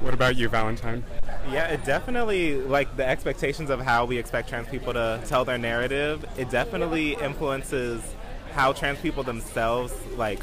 What 0.00 0.12
about 0.12 0.34
you, 0.34 0.48
Valentine? 0.48 1.04
Yeah, 1.52 1.68
it 1.68 1.84
definitely 1.84 2.56
like 2.56 2.96
the 2.96 3.06
expectations 3.06 3.70
of 3.70 3.80
how 3.80 4.04
we 4.04 4.18
expect 4.18 4.48
trans 4.48 4.66
people 4.66 4.92
to 4.92 5.22
tell 5.26 5.44
their 5.44 5.58
narrative. 5.58 6.24
It 6.36 6.50
definitely 6.50 7.12
influences 7.14 8.02
how 8.50 8.72
trans 8.72 8.98
people 8.98 9.22
themselves 9.22 9.94
like 10.16 10.40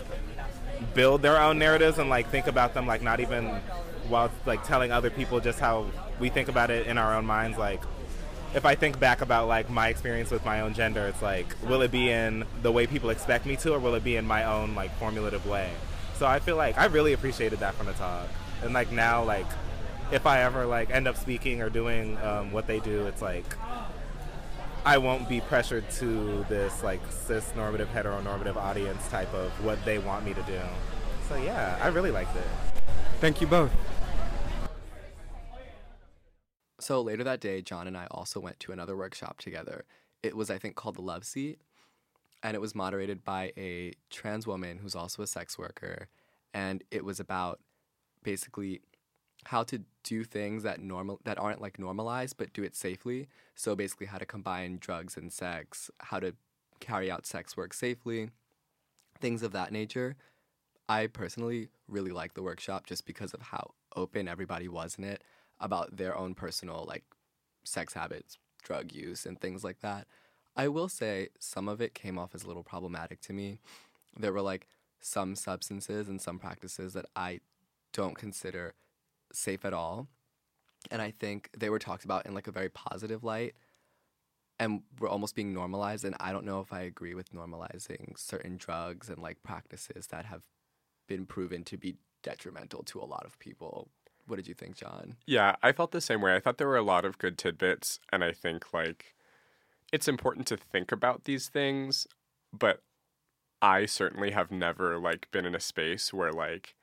build 0.94 1.22
their 1.22 1.38
own 1.38 1.60
narratives 1.60 1.98
and 2.00 2.10
like 2.10 2.30
think 2.30 2.48
about 2.48 2.74
them 2.74 2.88
like 2.88 3.02
not 3.02 3.20
even 3.20 3.48
while 4.08 4.32
like 4.46 4.64
telling 4.66 4.94
other 4.94 5.10
people 5.10 5.42
just 5.42 5.60
how 5.60 5.86
we 6.22 6.30
think 6.30 6.48
about 6.48 6.72
it 6.72 6.88
in 6.88 6.98
our 6.98 7.16
own 7.16 7.26
minds 7.26 7.58
like 7.58 7.82
if 8.56 8.66
I 8.66 8.76
think 8.76 8.98
back 8.98 9.20
about 9.20 9.50
like 9.50 9.70
my 9.70 9.90
experience 9.90 10.32
with 10.32 10.46
my 10.46 10.62
own 10.62 10.74
gender, 10.74 11.08
it's 11.08 11.22
like, 11.22 11.56
will 11.64 11.82
it 11.82 11.92
be 11.92 12.12
in 12.12 12.46
the 12.62 12.72
way 12.72 12.86
people 12.86 13.10
expect 13.10 13.48
me 13.48 13.56
to, 13.58 13.74
or 13.74 13.80
will 13.80 13.96
it 13.96 14.04
be 14.04 14.16
in 14.16 14.28
my 14.28 14.44
own 14.44 14.76
like 14.76 14.96
formulative 15.00 15.46
way? 15.48 15.72
So 16.16 16.26
I 16.26 16.40
feel 16.40 16.56
like 16.56 16.78
I 16.78 16.86
really 16.86 17.14
appreciated 17.14 17.60
that 17.60 17.76
from 17.76 17.88
the 17.88 17.94
talk, 17.94 18.28
and 18.64 18.74
like 18.74 18.92
now, 18.92 19.24
like 19.24 19.48
if 20.12 20.26
I 20.26 20.42
ever 20.42 20.66
like 20.66 20.90
end 20.90 21.08
up 21.08 21.18
speaking 21.18 21.62
or 21.62 21.70
doing 21.70 22.18
um, 22.22 22.52
what 22.52 22.68
they 22.68 22.80
do, 22.80 23.06
it's 23.08 23.22
like 23.22 23.46
I 24.86 24.98
won't 24.98 25.30
be 25.30 25.42
pressured 25.42 25.90
to 25.92 26.46
this 26.50 26.84
like 26.84 27.02
cis 27.10 27.52
normative 27.56 27.90
heteronormative 27.90 28.56
audience 28.56 29.08
type 29.08 29.34
of 29.34 29.52
what 29.64 29.84
they 29.86 29.98
want 29.98 30.26
me 30.26 30.34
to 30.34 30.42
do. 30.44 30.60
So 31.30 31.36
yeah, 31.36 31.80
I 31.82 31.88
really 31.88 32.12
liked 32.12 32.36
it. 32.36 32.44
Thank 33.20 33.42
you 33.42 33.48
both. 33.48 33.72
So 36.80 37.02
later 37.02 37.24
that 37.24 37.40
day, 37.40 37.62
John 37.62 37.88
and 37.88 37.96
I 37.96 38.08
also 38.12 38.42
went 38.42 38.60
to 38.62 38.74
another 38.74 38.98
workshop 38.98 39.38
together. 39.40 39.86
It 40.22 40.36
was, 40.36 40.52
I 40.52 40.58
think, 40.58 40.76
called 40.76 40.96
the 40.96 41.02
Love 41.02 41.24
Seat, 41.24 41.62
and 42.44 42.56
it 42.56 42.60
was 42.60 42.76
moderated 42.76 43.24
by 43.24 43.54
a 43.58 43.94
trans 44.10 44.46
woman 44.46 44.78
who's 44.78 44.96
also 44.96 45.24
a 45.24 45.28
sex 45.28 45.58
worker. 45.58 46.10
And 46.54 46.84
it 46.92 47.06
was 47.06 47.20
about 47.20 47.62
basically 48.22 48.82
how 49.46 49.64
to 49.64 49.82
do 50.04 50.24
things 50.24 50.64
that 50.64 50.80
normal 50.80 51.20
that 51.24 51.40
aren't 51.40 51.62
like 51.62 51.80
normalized, 51.80 52.38
but 52.38 52.54
do 52.54 52.62
it 52.64 52.76
safely. 52.76 53.28
So 53.56 53.76
basically, 53.76 54.08
how 54.08 54.18
to 54.18 54.26
combine 54.26 54.78
drugs 54.80 55.18
and 55.18 55.32
sex, 55.32 55.90
how 56.00 56.20
to 56.20 56.36
carry 56.80 57.10
out 57.10 57.26
sex 57.26 57.56
work 57.56 57.74
safely, 57.74 58.30
things 59.20 59.42
of 59.42 59.54
that 59.54 59.72
nature. 59.72 60.16
I 60.90 61.08
personally 61.08 61.70
really 61.88 62.12
liked 62.12 62.36
the 62.36 62.44
workshop 62.44 62.86
just 62.86 63.06
because 63.06 63.34
of 63.34 63.42
how 63.42 63.72
open 63.96 64.28
everybody 64.28 64.68
was 64.68 64.96
in 64.98 65.06
it 65.06 65.24
about 65.62 65.96
their 65.96 66.16
own 66.18 66.36
personal 66.36 66.86
like 66.88 67.04
sex 67.64 67.94
habits, 67.94 68.38
drug 68.62 68.92
use, 68.92 69.26
and 69.26 69.40
things 69.40 69.64
like 69.64 69.80
that. 69.80 70.08
I 70.56 70.68
will 70.68 70.90
say 70.90 71.30
some 71.40 71.68
of 71.68 71.82
it 71.82 71.94
came 71.94 72.18
off 72.18 72.36
as 72.36 72.44
a 72.44 72.48
little 72.48 72.64
problematic 72.64 73.22
to 73.22 73.34
me. 73.34 73.60
There 74.18 74.34
were 74.34 74.42
like 74.42 74.68
some 75.02 75.36
substances 75.36 76.08
and 76.08 76.22
some 76.22 76.40
practices 76.40 76.94
that 76.94 77.06
I 77.16 77.40
don't 77.92 78.18
consider 78.18 78.74
safe 79.32 79.66
at 79.66 79.74
all. 79.74 80.08
And 80.92 81.02
I 81.02 81.12
think 81.12 81.50
they 81.58 81.70
were 81.70 81.80
talked 81.80 82.04
about 82.04 82.26
in 82.26 82.34
like 82.34 82.48
a 82.48 82.52
very 82.52 82.70
positive 82.70 83.24
light 83.24 83.56
and 84.60 84.84
were 85.00 85.08
almost 85.08 85.36
being 85.36 85.54
normalized. 85.54 86.06
And 86.06 86.16
I 86.20 86.32
don't 86.32 86.46
know 86.46 86.60
if 86.60 86.72
I 86.72 86.82
agree 86.82 87.14
with 87.14 87.34
normalizing 87.34 88.18
certain 88.18 88.58
drugs 88.58 89.10
and 89.10 89.20
like 89.20 89.42
practices 89.44 90.08
that 90.08 90.26
have 90.26 90.44
been 91.08 91.26
proven 91.26 91.64
to 91.66 91.78
be 91.78 91.96
detrimental 92.22 92.84
to 92.84 93.00
a 93.00 93.06
lot 93.06 93.26
of 93.26 93.40
people. 93.40 93.90
What 94.26 94.38
did 94.38 94.48
you 94.48 94.54
think, 94.54 94.76
John? 94.76 95.18
Yeah, 95.26 95.56
I 95.62 95.74
felt 95.74 95.92
the 95.92 96.00
same 96.00 96.22
way. 96.22 96.36
I 96.36 96.40
thought 96.40 96.58
there 96.58 96.68
were 96.68 96.78
a 96.78 96.82
lot 96.82 97.04
of 97.04 97.18
good 97.18 97.38
tidbits, 97.38 98.00
and 98.12 98.24
I 98.24 98.32
think 98.32 98.74
like 98.74 99.16
it's 99.94 100.08
important 100.08 100.48
to 100.48 100.58
think 100.58 100.92
about 100.92 101.26
these 101.26 101.48
things, 101.48 102.08
but 102.52 102.82
I 103.62 103.86
certainly 103.86 104.32
have 104.32 104.52
never 104.52 104.98
like 104.98 105.30
been 105.32 105.46
in 105.46 105.54
a 105.54 105.60
space 105.60 106.12
where 106.12 106.32
like 106.32 106.76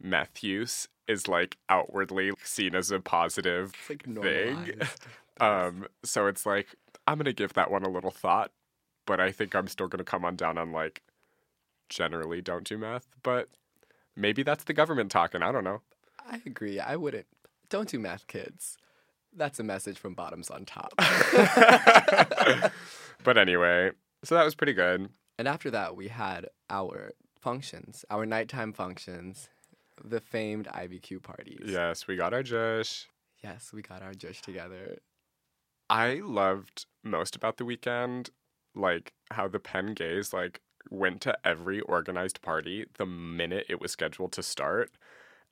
meth 0.00 0.44
use 0.44 0.86
is 1.08 1.26
like 1.26 1.56
outwardly 1.68 2.30
seen 2.44 2.76
as 2.76 2.92
a 2.92 3.00
positive 3.00 3.74
like 3.90 4.04
thing. 4.04 4.80
Um, 5.38 5.86
so 6.02 6.28
it's 6.28 6.46
like 6.46 6.68
I'm 7.06 7.18
gonna 7.18 7.34
give 7.34 7.52
that 7.52 7.70
one 7.70 7.82
a 7.82 7.90
little 7.90 8.10
thought, 8.10 8.52
but 9.06 9.20
I 9.20 9.30
think 9.32 9.54
I'm 9.54 9.68
still 9.68 9.86
gonna 9.86 10.02
come 10.02 10.24
on 10.24 10.34
down 10.34 10.56
on 10.56 10.72
like 10.72 11.02
generally 11.90 12.40
don't 12.40 12.64
do 12.64 12.78
meth, 12.78 13.06
but 13.22 13.50
maybe 14.16 14.42
that's 14.42 14.64
the 14.64 14.72
government 14.72 15.10
talking. 15.10 15.42
I 15.42 15.52
don't 15.52 15.62
know. 15.62 15.82
I 16.26 16.40
agree. 16.46 16.80
I 16.80 16.96
wouldn't. 16.96 17.26
Don't 17.68 17.86
do 17.86 17.98
math, 17.98 18.26
kids. 18.28 18.78
That's 19.36 19.60
a 19.60 19.62
message 19.62 19.98
from 19.98 20.14
Bottoms 20.14 20.50
on 20.50 20.64
Top. 20.64 20.94
but 23.24 23.36
anyway, 23.36 23.90
so 24.24 24.34
that 24.34 24.44
was 24.44 24.54
pretty 24.54 24.72
good. 24.72 25.10
and 25.38 25.46
after 25.46 25.70
that, 25.70 25.94
we 25.94 26.08
had 26.08 26.48
our 26.70 27.12
functions, 27.38 28.04
our 28.10 28.24
nighttime 28.26 28.72
functions, 28.72 29.48
the 30.02 30.20
famed 30.20 30.66
IVQ 30.68 31.22
parties. 31.22 31.60
Yes, 31.64 32.06
we 32.06 32.16
got 32.16 32.32
our 32.32 32.42
Josh. 32.42 33.08
Yes, 33.42 33.72
we 33.72 33.82
got 33.82 34.02
our 34.02 34.12
Jush 34.14 34.40
together. 34.40 34.98
I 35.88 36.20
loved 36.24 36.86
most 37.04 37.36
about 37.36 37.58
the 37.58 37.64
weekend, 37.64 38.30
like 38.74 39.12
how 39.30 39.48
the 39.48 39.60
Penn 39.60 39.94
Gays 39.94 40.32
like 40.32 40.60
went 40.90 41.20
to 41.22 41.36
every 41.44 41.80
organized 41.80 42.42
party 42.42 42.86
the 42.98 43.06
minute 43.06 43.66
it 43.68 43.80
was 43.80 43.92
scheduled 43.92 44.32
to 44.32 44.42
start, 44.42 44.90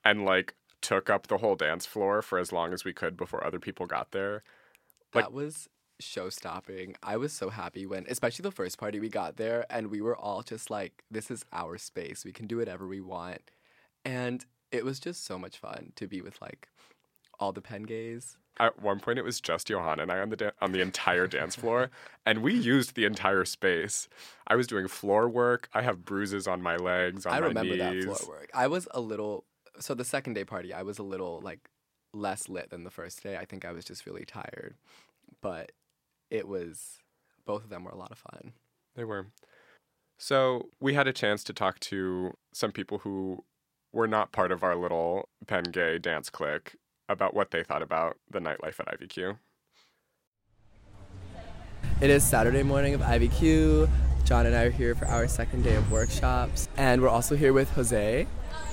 and 0.04 0.24
like 0.24 0.54
took 0.80 1.08
up 1.10 1.26
the 1.26 1.38
whole 1.38 1.56
dance 1.56 1.86
floor 1.86 2.22
for 2.22 2.38
as 2.38 2.52
long 2.52 2.72
as 2.72 2.84
we 2.84 2.92
could 2.92 3.16
before 3.16 3.44
other 3.44 3.58
people 3.58 3.86
got 3.86 4.10
there. 4.12 4.42
Like- 5.14 5.24
that 5.24 5.32
was 5.32 5.68
show 6.00 6.28
stopping. 6.28 6.96
I 7.02 7.16
was 7.16 7.32
so 7.32 7.50
happy 7.50 7.86
when, 7.86 8.04
especially 8.08 8.42
the 8.42 8.50
first 8.50 8.78
party 8.78 8.98
we 9.00 9.08
got 9.08 9.36
there, 9.36 9.64
and 9.70 9.88
we 9.90 10.00
were 10.00 10.16
all 10.16 10.42
just 10.42 10.70
like, 10.70 11.04
this 11.10 11.30
is 11.30 11.44
our 11.52 11.78
space. 11.78 12.24
We 12.24 12.32
can 12.32 12.46
do 12.46 12.56
whatever 12.58 12.86
we 12.86 13.00
want. 13.00 13.42
And 14.04 14.44
it 14.72 14.84
was 14.84 14.98
just 14.98 15.24
so 15.24 15.38
much 15.38 15.56
fun 15.58 15.92
to 15.96 16.06
be 16.08 16.20
with 16.20 16.40
like 16.42 16.68
all 17.38 17.52
the 17.52 17.62
Penn 17.62 17.84
gays. 17.84 18.36
At 18.60 18.80
one 18.80 19.00
point, 19.00 19.18
it 19.18 19.24
was 19.24 19.40
just 19.40 19.66
Johanna 19.66 20.02
and 20.02 20.12
I 20.12 20.18
on 20.20 20.30
the 20.30 20.36
da- 20.36 20.50
on 20.60 20.70
the 20.72 20.80
entire 20.80 21.26
dance 21.26 21.56
floor, 21.56 21.90
and 22.26 22.40
we 22.42 22.54
used 22.54 22.94
the 22.94 23.04
entire 23.04 23.44
space. 23.44 24.08
I 24.46 24.54
was 24.54 24.66
doing 24.68 24.86
floor 24.86 25.28
work. 25.28 25.68
I 25.74 25.82
have 25.82 26.04
bruises 26.04 26.46
on 26.46 26.62
my 26.62 26.76
legs, 26.76 27.26
on 27.26 27.34
I 27.34 27.38
remember 27.38 27.76
that 27.76 28.02
floor 28.04 28.18
work. 28.28 28.50
I 28.54 28.68
was 28.68 28.86
a 28.92 29.00
little, 29.00 29.44
so 29.78 29.94
the 29.94 30.04
second 30.04 30.34
day 30.34 30.44
party, 30.44 30.72
I 30.72 30.82
was 30.82 30.98
a 30.98 31.02
little 31.02 31.40
like 31.42 31.68
less 32.12 32.48
lit 32.48 32.70
than 32.70 32.84
the 32.84 32.90
first 32.90 33.22
day. 33.22 33.36
I 33.36 33.44
think 33.44 33.64
I 33.64 33.72
was 33.72 33.84
just 33.84 34.06
really 34.06 34.24
tired. 34.24 34.74
But 35.40 35.72
it 36.30 36.48
was, 36.48 36.98
both 37.44 37.64
of 37.64 37.70
them 37.70 37.84
were 37.84 37.90
a 37.90 37.96
lot 37.96 38.10
of 38.10 38.18
fun. 38.18 38.52
They 38.94 39.04
were. 39.04 39.26
So 40.18 40.68
we 40.80 40.94
had 40.94 41.08
a 41.08 41.12
chance 41.12 41.42
to 41.44 41.52
talk 41.52 41.80
to 41.80 42.34
some 42.52 42.72
people 42.72 42.98
who 42.98 43.44
were 43.92 44.06
not 44.06 44.32
part 44.32 44.52
of 44.52 44.62
our 44.62 44.76
little 44.76 45.28
Penn 45.46 45.64
Gay 45.64 45.98
dance 45.98 46.30
clique 46.30 46.76
about 47.08 47.34
what 47.34 47.50
they 47.50 47.62
thought 47.62 47.82
about 47.82 48.16
the 48.30 48.38
nightlife 48.38 48.80
at 48.80 48.98
IVQ. 48.98 49.38
It 52.00 52.10
is 52.10 52.24
Saturday 52.24 52.62
morning 52.62 52.94
of 52.94 53.00
IVQ. 53.00 53.88
John 54.24 54.46
and 54.46 54.56
I 54.56 54.64
are 54.64 54.70
here 54.70 54.94
for 54.94 55.06
our 55.06 55.28
second 55.28 55.62
day 55.62 55.74
of 55.74 55.90
workshops. 55.92 56.68
And 56.76 57.02
we're 57.02 57.08
also 57.08 57.36
here 57.36 57.52
with 57.52 57.70
Jose. 57.72 58.26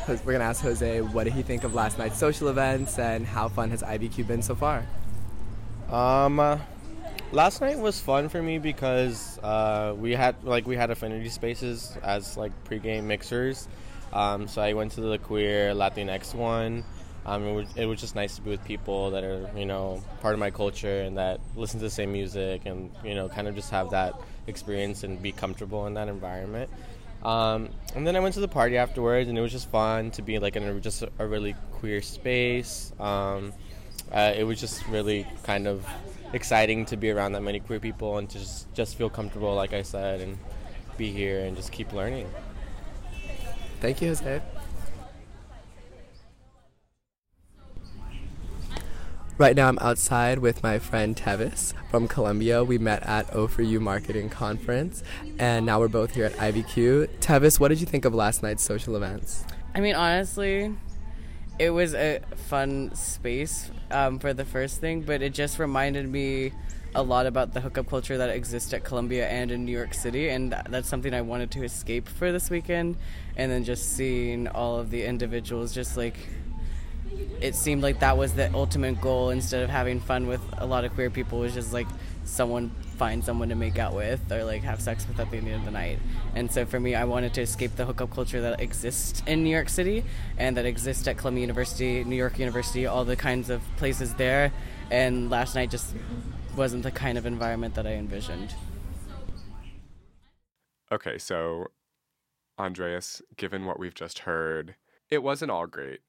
We're 0.08 0.18
going 0.18 0.40
to 0.40 0.46
ask 0.46 0.62
Jose 0.64 1.02
what 1.02 1.26
did 1.26 1.34
he 1.34 1.44
think 1.44 1.64
of 1.64 1.74
last 1.74 1.98
night's 1.98 2.18
social 2.18 2.48
events 2.48 2.98
and 2.98 3.26
how 3.26 3.48
fun 3.48 3.70
has 3.70 3.84
IVQ 3.84 4.28
been 4.28 4.42
so 4.42 4.56
far? 4.56 4.86
Um, 5.90 6.40
uh, 6.40 6.58
last 7.32 7.62
night 7.62 7.78
was 7.78 8.00
fun 8.00 8.30
for 8.30 8.42
me 8.42 8.58
because 8.58 9.38
uh, 9.40 9.94
we 9.98 10.14
had 10.14 10.44
like 10.44 10.66
we 10.66 10.76
had 10.76 10.90
affinity 10.90 11.30
spaces 11.30 11.98
as 12.04 12.38
like 12.38 12.52
pregame 12.64 13.04
mixers. 13.04 13.68
Um, 14.14 14.48
so 14.48 14.62
I 14.62 14.74
went 14.74 14.94
to 14.94 15.02
the 15.02 15.18
queer 15.18 15.74
Latinx 15.74 16.34
one. 16.34 16.84
Um, 17.26 17.44
it 17.46 17.54
was, 17.54 17.78
it 17.78 17.86
was 17.86 18.02
just 18.02 18.16
nice 18.16 18.36
to 18.38 18.42
be 18.42 18.50
with 18.50 18.64
people 18.66 19.12
that 19.12 19.24
are 19.24 19.50
you 19.56 19.66
know 19.66 20.04
part 20.22 20.34
of 20.34 20.40
my 20.40 20.50
culture 20.50 21.02
and 21.02 21.18
that 21.18 21.40
listen 21.56 21.80
to 21.80 21.86
the 21.86 21.92
same 21.92 22.12
music 22.12 22.66
and 22.66 22.90
you 23.04 23.14
know 23.14 23.30
kind 23.30 23.48
of 23.48 23.56
just 23.56 23.70
have 23.70 23.92
that 23.92 24.16
experience 24.48 25.04
and 25.04 25.22
be 25.22 25.32
comfortable 25.32 25.88
in 25.88 25.94
that 25.94 26.08
environment. 26.08 26.70
Um, 27.24 27.70
and 27.96 28.06
then 28.06 28.16
I 28.16 28.20
went 28.20 28.34
to 28.36 28.40
the 28.40 28.48
party 28.48 28.78
afterwards, 28.78 29.30
and 29.30 29.38
it 29.38 29.42
was 29.42 29.52
just 29.52 29.70
fun 29.70 30.12
to 30.12 30.22
be 30.22 30.40
like 30.40 30.56
in 30.56 30.64
a, 30.64 30.80
just 30.80 31.04
a, 31.20 31.28
really 31.28 31.56
queer 31.72 32.02
space. 32.02 32.92
Um, 33.00 33.54
uh, 34.12 34.34
it 34.36 34.44
was 34.44 34.60
just 34.60 34.86
really 34.88 35.28
kind 35.44 35.68
of 35.68 35.86
exciting 36.34 36.86
to 36.86 36.98
be 36.98 37.12
around 37.12 37.34
that 37.34 37.42
many 37.42 37.60
queer 37.60 37.80
people 37.80 38.18
and 38.18 38.30
to 38.30 38.40
just, 38.40 38.74
just 38.74 38.96
feel 38.98 39.10
comfortable, 39.10 39.54
like 39.56 39.74
I 39.74 39.84
said, 39.84 40.22
and 40.22 40.38
be 40.98 41.12
here 41.12 41.42
and 41.42 41.56
just 41.56 41.72
keep 41.72 41.94
learning. 41.94 42.30
Thank 43.80 44.02
you, 44.02 44.10
Jose. 44.10 44.42
Right 49.38 49.56
now, 49.56 49.70
I'm 49.70 49.80
outside 49.80 50.40
with 50.40 50.62
my 50.62 50.78
friend 50.78 51.16
Tevis 51.16 51.74
from 51.90 52.08
Columbia. 52.08 52.64
We 52.64 52.78
met 52.78 53.02
at 53.04 53.34
O 53.34 53.48
for 53.48 53.64
You 53.64 53.80
Marketing 53.80 54.30
Conference, 54.30 55.04
and 55.40 55.66
now 55.66 55.80
we're 55.80 55.88
both 55.88 56.14
here 56.14 56.26
at 56.26 56.34
IVQ. 56.34 57.08
Tevis, 57.22 57.60
what 57.60 57.70
did 57.70 57.80
you 57.80 57.88
think 57.88 58.06
of 58.06 58.14
last 58.14 58.44
night's 58.44 58.62
social 58.62 58.96
events? 58.96 59.44
I 59.74 59.80
mean, 59.80 59.96
honestly, 59.96 60.76
it 61.58 61.72
was 61.72 61.96
a 61.96 62.20
fun 62.36 62.94
space 62.94 63.72
um, 63.90 64.20
for 64.20 64.34
the 64.34 64.46
first 64.46 64.80
thing, 64.80 65.02
but 65.02 65.24
it 65.24 65.34
just 65.34 65.58
reminded 65.58 66.08
me 66.08 66.52
a 66.94 67.02
lot 67.02 67.26
about 67.26 67.54
the 67.54 67.62
hookup 67.62 67.88
culture 67.88 68.18
that 68.18 68.30
exists 68.30 68.74
at 68.74 68.84
Columbia 68.84 69.28
and 69.28 69.50
in 69.50 69.66
New 69.66 69.72
York 69.72 69.94
City, 69.94 70.30
and 70.30 70.56
that's 70.70 70.90
something 70.90 71.14
I 71.14 71.22
wanted 71.22 71.50
to 71.52 71.64
escape 71.64 72.08
for 72.08 72.32
this 72.32 72.50
weekend. 72.50 72.98
And 73.38 73.52
then 73.52 73.64
just 73.64 73.94
seeing 73.94 74.48
all 74.50 74.78
of 74.78 74.92
the 74.92 75.04
individuals, 75.04 75.74
just 75.74 75.96
like 75.98 76.18
it 77.42 77.56
seemed 77.56 77.82
like 77.82 78.00
that 78.00 78.18
was 78.18 78.34
the 78.34 78.54
ultimate 78.54 79.02
goal 79.02 79.32
instead 79.32 79.64
of 79.64 79.70
having 79.70 80.00
fun 80.00 80.28
with 80.28 80.42
a 80.58 80.66
lot 80.66 80.86
of 80.86 80.94
queer 80.94 81.10
people 81.10 81.40
was 81.40 81.54
just 81.54 81.74
like 81.74 81.88
someone 82.24 82.70
find 82.98 83.26
someone 83.26 83.50
to 83.50 83.56
make 83.56 83.80
out 83.80 83.96
with 83.96 84.32
or 84.32 84.44
like 84.44 84.62
have 84.62 84.80
sex 84.80 85.08
with 85.08 85.20
at 85.20 85.32
the 85.32 85.38
end 85.38 85.50
of 85.50 85.66
the 85.66 85.72
night. 85.72 85.98
And 86.36 86.52
so 86.52 86.66
for 86.66 86.80
me 86.80 86.94
i 86.94 87.04
wanted 87.04 87.34
to 87.34 87.42
escape 87.42 87.76
the 87.76 87.86
hookup 87.86 88.12
culture 88.12 88.42
that 88.42 88.62
exists 88.62 89.24
in 89.26 89.44
new 89.44 89.50
york 89.50 89.70
city 89.70 90.04
and 90.38 90.56
that 90.56 90.66
exists 90.66 91.08
at 91.08 91.18
columbia 91.18 91.42
university 91.42 92.04
new 92.04 92.16
york 92.16 92.38
university 92.38 92.86
all 92.86 93.04
the 93.04 93.16
kinds 93.16 93.50
of 93.50 93.62
places 93.78 94.14
there. 94.16 94.54
And 94.92 95.30
last 95.30 95.56
night 95.56 95.72
just 95.72 95.96
wasn't 96.56 96.84
the 96.84 96.92
kind 96.92 97.18
of 97.18 97.26
environment 97.26 97.76
that 97.76 97.88
i 97.88 97.94
envisioned. 97.94 98.54
Okay, 100.92 101.18
so 101.18 101.68
Andreas, 102.60 103.22
given 103.38 103.66
what 103.66 103.80
we've 103.80 103.96
just 103.96 104.20
heard, 104.20 104.76
it 105.10 105.24
wasn't 105.24 105.50
all 105.50 105.66
great. 105.66 106.02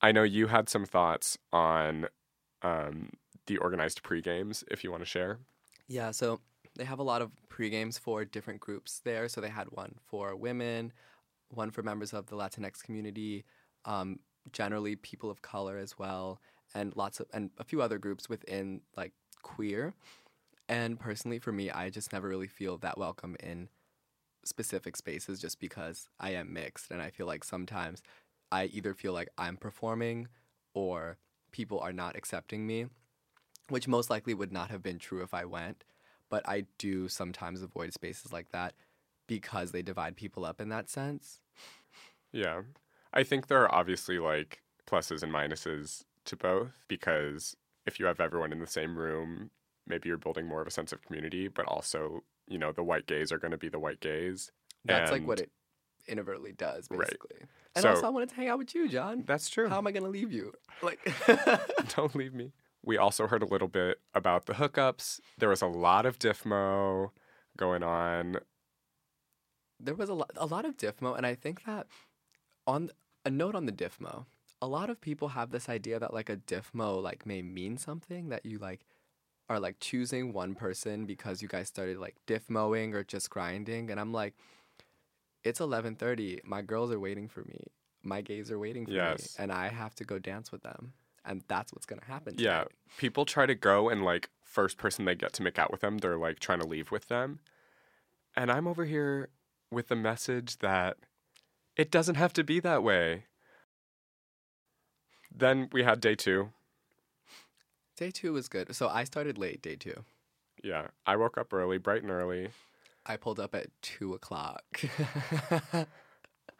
I 0.00 0.12
know 0.12 0.22
you 0.22 0.46
had 0.46 0.68
some 0.68 0.84
thoughts 0.84 1.38
on 1.52 2.06
um, 2.62 3.10
the 3.46 3.58
organized 3.58 4.02
pre 4.02 4.20
games, 4.20 4.64
if 4.70 4.84
you 4.84 4.90
want 4.90 5.02
to 5.02 5.08
share. 5.08 5.38
Yeah, 5.88 6.10
so 6.10 6.40
they 6.76 6.84
have 6.84 6.98
a 6.98 7.02
lot 7.02 7.22
of 7.22 7.32
pre-games 7.48 7.98
for 7.98 8.24
different 8.24 8.60
groups 8.60 9.00
there. 9.04 9.28
So 9.28 9.40
they 9.40 9.48
had 9.48 9.66
one 9.70 9.96
for 10.06 10.36
women, 10.36 10.92
one 11.50 11.70
for 11.70 11.82
members 11.82 12.12
of 12.12 12.26
the 12.26 12.36
Latinx 12.36 12.82
community, 12.82 13.44
um, 13.84 14.20
generally 14.52 14.96
people 14.96 15.30
of 15.30 15.42
color 15.42 15.76
as 15.76 15.98
well, 15.98 16.40
and 16.74 16.94
lots 16.96 17.20
of 17.20 17.26
and 17.32 17.50
a 17.58 17.64
few 17.64 17.82
other 17.82 17.98
groups 17.98 18.28
within 18.28 18.82
like 18.96 19.12
queer. 19.42 19.94
And 20.68 21.00
personally, 21.00 21.38
for 21.38 21.50
me, 21.52 21.70
I 21.70 21.90
just 21.90 22.12
never 22.12 22.28
really 22.28 22.46
feel 22.46 22.76
that 22.78 22.98
welcome 22.98 23.36
in 23.40 23.68
specific 24.44 24.96
spaces 24.96 25.40
just 25.40 25.58
because 25.58 26.08
I 26.20 26.30
am 26.30 26.52
mixed, 26.52 26.90
and 26.90 27.02
I 27.02 27.10
feel 27.10 27.26
like 27.26 27.42
sometimes 27.42 28.02
I 28.50 28.64
either 28.66 28.94
feel 28.94 29.12
like 29.12 29.28
I'm 29.36 29.56
performing 29.56 30.28
or 30.74 31.18
people 31.50 31.80
are 31.80 31.92
not 31.92 32.16
accepting 32.16 32.66
me 32.66 32.86
which 33.68 33.88
most 33.88 34.10
likely 34.10 34.34
would 34.34 34.52
not 34.52 34.70
have 34.70 34.82
been 34.82 34.98
true 34.98 35.22
if 35.22 35.34
I 35.34 35.44
went. 35.44 35.84
But 36.30 36.46
I 36.48 36.64
do 36.76 37.08
sometimes 37.08 37.62
avoid 37.62 37.92
spaces 37.94 38.32
like 38.32 38.50
that 38.50 38.74
because 39.26 39.72
they 39.72 39.82
divide 39.82 40.16
people 40.16 40.44
up 40.44 40.60
in 40.60 40.68
that 40.68 40.90
sense. 40.90 41.40
Yeah. 42.32 42.62
I 43.14 43.22
think 43.22 43.46
there 43.46 43.62
are 43.62 43.74
obviously 43.74 44.18
like 44.18 44.62
pluses 44.86 45.22
and 45.22 45.32
minuses 45.32 46.04
to 46.26 46.36
both 46.36 46.72
because 46.86 47.56
if 47.86 47.98
you 47.98 48.04
have 48.04 48.20
everyone 48.20 48.52
in 48.52 48.58
the 48.58 48.66
same 48.66 48.98
room, 48.98 49.50
maybe 49.86 50.10
you're 50.10 50.18
building 50.18 50.46
more 50.46 50.60
of 50.60 50.66
a 50.66 50.70
sense 50.70 50.92
of 50.92 51.00
community, 51.00 51.48
but 51.48 51.64
also, 51.64 52.22
you 52.46 52.58
know, 52.58 52.72
the 52.72 52.82
white 52.82 53.06
gays 53.06 53.32
are 53.32 53.38
going 53.38 53.52
to 53.52 53.56
be 53.56 53.70
the 53.70 53.78
white 53.78 54.00
gays. 54.00 54.52
That's 54.84 55.10
like 55.10 55.26
what 55.26 55.40
it 55.40 55.50
inadvertently 56.08 56.52
does, 56.52 56.86
Right. 56.90 57.00
basically. 57.00 57.40
And 57.74 57.82
So- 57.82 57.90
also, 57.90 58.06
I 58.06 58.10
wanted 58.10 58.30
to 58.30 58.34
hang 58.36 58.48
out 58.48 58.58
with 58.58 58.74
you, 58.74 58.88
John. 58.88 59.24
That's 59.26 59.48
true. 59.48 59.68
How 59.68 59.78
am 59.78 59.86
I 59.86 59.92
going 59.92 60.02
to 60.04 60.08
leave 60.10 60.32
you? 60.32 60.52
Like, 60.82 61.00
Don't 61.96 62.14
leave 62.14 62.34
me. 62.34 62.52
We 62.84 62.96
also 62.96 63.26
heard 63.26 63.42
a 63.42 63.46
little 63.46 63.68
bit 63.68 64.00
about 64.14 64.46
the 64.46 64.54
hookups. 64.54 65.20
There 65.36 65.48
was 65.48 65.62
a 65.62 65.66
lot 65.66 66.06
of 66.06 66.18
diffmo 66.18 67.10
going 67.56 67.82
on. 67.82 68.38
there 69.80 69.94
was 69.94 70.08
a 70.08 70.14
lot, 70.14 70.30
a 70.36 70.46
lot 70.46 70.64
of 70.64 70.76
diffmo, 70.76 71.16
and 71.16 71.24
I 71.26 71.34
think 71.34 71.64
that 71.64 71.86
on 72.66 72.90
a 73.24 73.30
note 73.30 73.54
on 73.54 73.66
the 73.66 73.72
diffmo. 73.72 74.26
A 74.60 74.66
lot 74.66 74.90
of 74.90 75.00
people 75.00 75.28
have 75.28 75.50
this 75.50 75.68
idea 75.68 76.00
that 76.00 76.12
like 76.12 76.28
a 76.28 76.36
diffmo 76.36 77.00
like 77.00 77.24
may 77.26 77.42
mean 77.42 77.76
something 77.76 78.28
that 78.30 78.44
you 78.44 78.58
like 78.58 78.80
are 79.48 79.60
like 79.60 79.78
choosing 79.80 80.32
one 80.32 80.54
person 80.56 81.06
because 81.06 81.40
you 81.42 81.48
guys 81.48 81.68
started 81.68 81.98
like 81.98 82.16
diff 82.26 82.50
mowing 82.50 82.92
or 82.92 83.04
just 83.04 83.30
grinding 83.30 83.88
and 83.90 84.00
I'm 84.00 84.12
like 84.12 84.34
it's 85.44 85.60
11:30 85.60 86.40
my 86.44 86.62
girls 86.62 86.90
are 86.90 87.00
waiting 87.00 87.28
for 87.28 87.42
me 87.44 87.60
my 88.02 88.20
gays 88.20 88.50
are 88.50 88.58
waiting 88.58 88.86
for 88.86 88.92
Yes. 88.92 89.36
me 89.36 89.42
and 89.42 89.52
I 89.52 89.68
have 89.68 89.94
to 89.96 90.04
go 90.04 90.18
dance 90.18 90.50
with 90.52 90.62
them 90.62 90.92
and 91.24 91.42
that's 91.48 91.72
what's 91.72 91.86
going 91.86 92.00
to 92.00 92.06
happen 92.06 92.34
Yeah, 92.38 92.64
people 92.96 93.24
try 93.24 93.46
to 93.46 93.54
go 93.54 93.88
and 93.88 94.04
like 94.04 94.30
first 94.42 94.78
person 94.78 95.04
they 95.04 95.14
get 95.14 95.32
to 95.34 95.42
make 95.42 95.58
out 95.58 95.70
with 95.70 95.80
them, 95.82 95.98
they're 95.98 96.16
like 96.16 96.38
trying 96.40 96.60
to 96.60 96.66
leave 96.66 96.90
with 96.90 97.08
them. 97.08 97.40
And 98.34 98.50
I'm 98.50 98.66
over 98.66 98.84
here 98.84 99.28
with 99.70 99.88
the 99.88 99.96
message 99.96 100.58
that 100.58 100.96
it 101.76 101.90
doesn't 101.90 102.14
have 102.14 102.32
to 102.34 102.44
be 102.44 102.60
that 102.60 102.82
way. 102.82 103.24
Then 105.34 105.68
we 105.72 105.82
had 105.84 106.00
day 106.00 106.14
two. 106.14 106.52
day 107.96 108.10
2 108.10 108.32
was 108.32 108.48
good 108.48 108.74
so 108.74 108.88
I 108.88 109.04
started 109.04 109.38
late 109.38 109.60
day 109.60 109.76
2 109.76 110.04
Yeah, 110.62 110.88
I 111.06 111.16
woke 111.16 111.36
up 111.36 111.52
early, 111.52 111.78
bright 111.78 112.02
and 112.02 112.10
early. 112.10 112.50
I 113.08 113.16
pulled 113.16 113.40
up 113.40 113.54
at 113.54 113.68
2 113.82 114.14
o'clock 114.14 114.62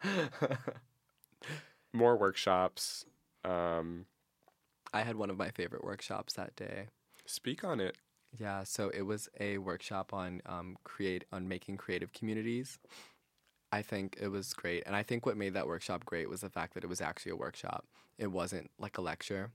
More 1.93 2.17
workshops. 2.17 3.05
Um, 3.43 4.05
I 4.93 5.01
had 5.01 5.15
one 5.15 5.29
of 5.29 5.37
my 5.37 5.49
favorite 5.51 5.83
workshops 5.83 6.33
that 6.33 6.55
day 6.55 6.87
speak 7.25 7.63
on 7.63 7.79
it. 7.79 7.95
Yeah, 8.37 8.63
so 8.63 8.89
it 8.89 9.01
was 9.03 9.27
a 9.39 9.57
workshop 9.57 10.13
on 10.13 10.41
um, 10.45 10.77
create 10.83 11.25
on 11.31 11.47
making 11.47 11.77
creative 11.77 12.13
communities. 12.13 12.77
I 13.71 13.81
think 13.81 14.17
it 14.19 14.29
was 14.29 14.53
great, 14.53 14.83
and 14.85 14.95
I 14.95 15.03
think 15.03 15.25
what 15.25 15.37
made 15.37 15.53
that 15.53 15.67
workshop 15.67 16.05
great 16.05 16.29
was 16.29 16.41
the 16.41 16.49
fact 16.49 16.73
that 16.73 16.83
it 16.83 16.87
was 16.87 17.01
actually 17.01 17.31
a 17.31 17.35
workshop. 17.35 17.85
It 18.17 18.31
wasn't 18.31 18.69
like 18.79 18.97
a 18.97 19.01
lecture. 19.01 19.51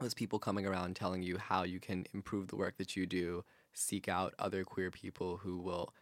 It 0.00 0.02
was 0.02 0.14
people 0.14 0.38
coming 0.38 0.66
around 0.66 0.96
telling 0.96 1.22
you 1.22 1.38
how 1.38 1.62
you 1.62 1.80
can 1.80 2.06
improve 2.12 2.48
the 2.48 2.56
work 2.56 2.76
that 2.78 2.96
you 2.96 3.06
do, 3.06 3.44
seek 3.76 4.08
out 4.08 4.34
other 4.38 4.64
queer 4.64 4.90
people 4.90 5.38
who 5.38 5.58
will 5.58 5.92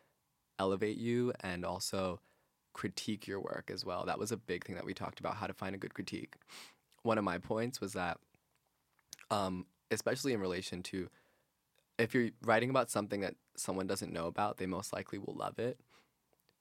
elevate 0.59 0.97
you, 0.97 1.33
and 1.41 1.65
also 1.65 2.21
critique 2.73 3.27
your 3.27 3.41
work 3.41 3.71
as 3.73 3.85
well. 3.85 4.05
That 4.07 4.19
was 4.19 4.33
a 4.33 4.37
big 4.37 4.65
thing 4.65 4.77
that 4.77 4.85
we 4.85 4.95
talked 4.95 5.21
about 5.21 5.37
how 5.37 5.47
to 5.47 5.53
find 5.53 5.75
a 5.75 5.79
good 5.79 5.95
critique. 5.95 6.35
One 7.03 7.19
of 7.19 7.25
my 7.25 7.39
points 7.39 7.81
was 7.81 7.93
that, 7.93 8.19
um, 9.31 9.67
especially 9.91 10.33
in 10.33 10.41
relation 10.41 10.83
to 10.85 11.09
if 11.99 12.15
you're 12.15 12.31
writing 12.43 12.71
about 12.71 12.91
something 12.91 13.21
that 13.21 13.35
someone 13.57 13.87
doesn't 13.87 14.13
know 14.13 14.27
about, 14.27 14.57
they 14.57 14.67
most 14.67 14.93
likely 14.93 15.19
will 15.19 15.35
love 15.35 15.59
it 15.59 15.79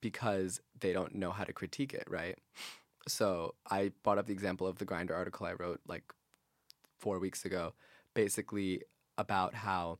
because 0.00 0.60
they 0.78 0.92
don't 0.92 1.14
know 1.14 1.30
how 1.30 1.44
to 1.44 1.52
critique 1.52 1.94
it, 1.94 2.04
right? 2.08 2.38
So 3.08 3.54
I 3.70 3.92
brought 4.02 4.18
up 4.18 4.26
the 4.26 4.32
example 4.32 4.66
of 4.66 4.78
the 4.78 4.86
Grindr 4.86 5.12
article 5.12 5.46
I 5.46 5.54
wrote 5.54 5.80
like 5.86 6.04
four 6.98 7.18
weeks 7.18 7.44
ago, 7.44 7.74
basically 8.14 8.82
about 9.18 9.54
how 9.54 9.98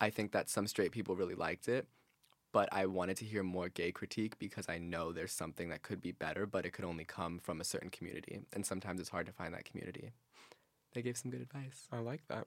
I 0.00 0.10
think 0.10 0.32
that 0.32 0.48
some 0.48 0.66
straight 0.66 0.92
people 0.92 1.16
really 1.16 1.34
liked 1.34 1.68
it, 1.68 1.86
but 2.52 2.68
I 2.72 2.86
wanted 2.86 3.16
to 3.18 3.24
hear 3.24 3.42
more 3.42 3.68
gay 3.68 3.92
critique 3.92 4.38
because 4.38 4.68
I 4.68 4.78
know 4.78 5.12
there's 5.12 5.32
something 5.32 5.68
that 5.70 5.82
could 5.82 6.00
be 6.00 6.12
better, 6.12 6.46
but 6.46 6.64
it 6.64 6.72
could 6.72 6.84
only 6.84 7.04
come 7.04 7.38
from 7.38 7.60
a 7.60 7.64
certain 7.64 7.90
community. 7.90 8.40
And 8.52 8.64
sometimes 8.64 9.00
it's 9.00 9.10
hard 9.10 9.26
to 9.26 9.32
find 9.32 9.52
that 9.54 9.64
community. 9.64 10.12
They 10.94 11.02
gave 11.02 11.16
some 11.16 11.30
good 11.30 11.42
advice. 11.42 11.86
I 11.92 11.98
like 11.98 12.22
that. 12.28 12.46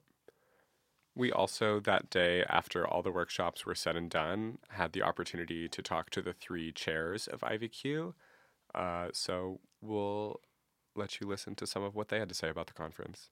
We 1.14 1.30
also, 1.30 1.78
that 1.80 2.08
day, 2.08 2.42
after 2.48 2.86
all 2.86 3.02
the 3.02 3.12
workshops 3.12 3.66
were 3.66 3.74
said 3.74 3.96
and 3.96 4.08
done, 4.08 4.58
had 4.70 4.92
the 4.92 5.02
opportunity 5.02 5.68
to 5.68 5.82
talk 5.82 6.08
to 6.10 6.22
the 6.22 6.32
three 6.32 6.72
chairs 6.72 7.28
of 7.28 7.40
IVQ. 7.40 8.14
Uh, 8.74 9.08
so 9.12 9.60
we'll 9.82 10.40
let 10.96 11.20
you 11.20 11.26
listen 11.26 11.54
to 11.56 11.66
some 11.66 11.82
of 11.82 11.94
what 11.94 12.08
they 12.08 12.18
had 12.18 12.30
to 12.30 12.34
say 12.34 12.48
about 12.48 12.66
the 12.66 12.72
conference. 12.72 13.28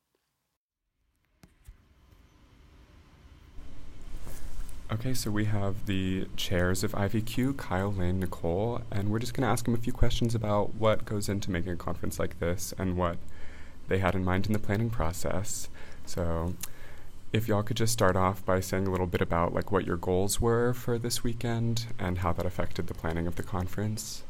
Okay, 4.92 5.14
so 5.14 5.30
we 5.30 5.44
have 5.44 5.86
the 5.86 6.26
chairs 6.36 6.82
of 6.82 6.90
IVQ, 6.92 7.56
Kyle, 7.56 7.92
Lane, 7.92 8.18
Nicole, 8.18 8.80
and 8.90 9.08
we're 9.08 9.20
just 9.20 9.34
going 9.34 9.46
to 9.46 9.48
ask 9.48 9.64
them 9.64 9.74
a 9.74 9.78
few 9.78 9.92
questions 9.92 10.34
about 10.34 10.74
what 10.74 11.04
goes 11.04 11.28
into 11.28 11.48
making 11.52 11.70
a 11.70 11.76
conference 11.76 12.18
like 12.18 12.40
this 12.40 12.74
and 12.76 12.96
what 12.96 13.16
they 13.86 13.98
had 13.98 14.16
in 14.16 14.24
mind 14.24 14.46
in 14.46 14.52
the 14.52 14.58
planning 14.58 14.90
process. 14.90 15.68
So, 16.06 16.54
if 17.32 17.46
y'all 17.46 17.62
could 17.62 17.76
just 17.76 17.92
start 17.92 18.16
off 18.16 18.44
by 18.44 18.58
saying 18.58 18.88
a 18.88 18.90
little 18.90 19.06
bit 19.06 19.20
about 19.20 19.54
like 19.54 19.70
what 19.70 19.86
your 19.86 19.96
goals 19.96 20.40
were 20.40 20.74
for 20.74 20.98
this 20.98 21.22
weekend 21.22 21.86
and 21.96 22.18
how 22.18 22.32
that 22.32 22.44
affected 22.44 22.88
the 22.88 22.94
planning 22.94 23.28
of 23.28 23.36
the 23.36 23.44
conference. 23.44 24.24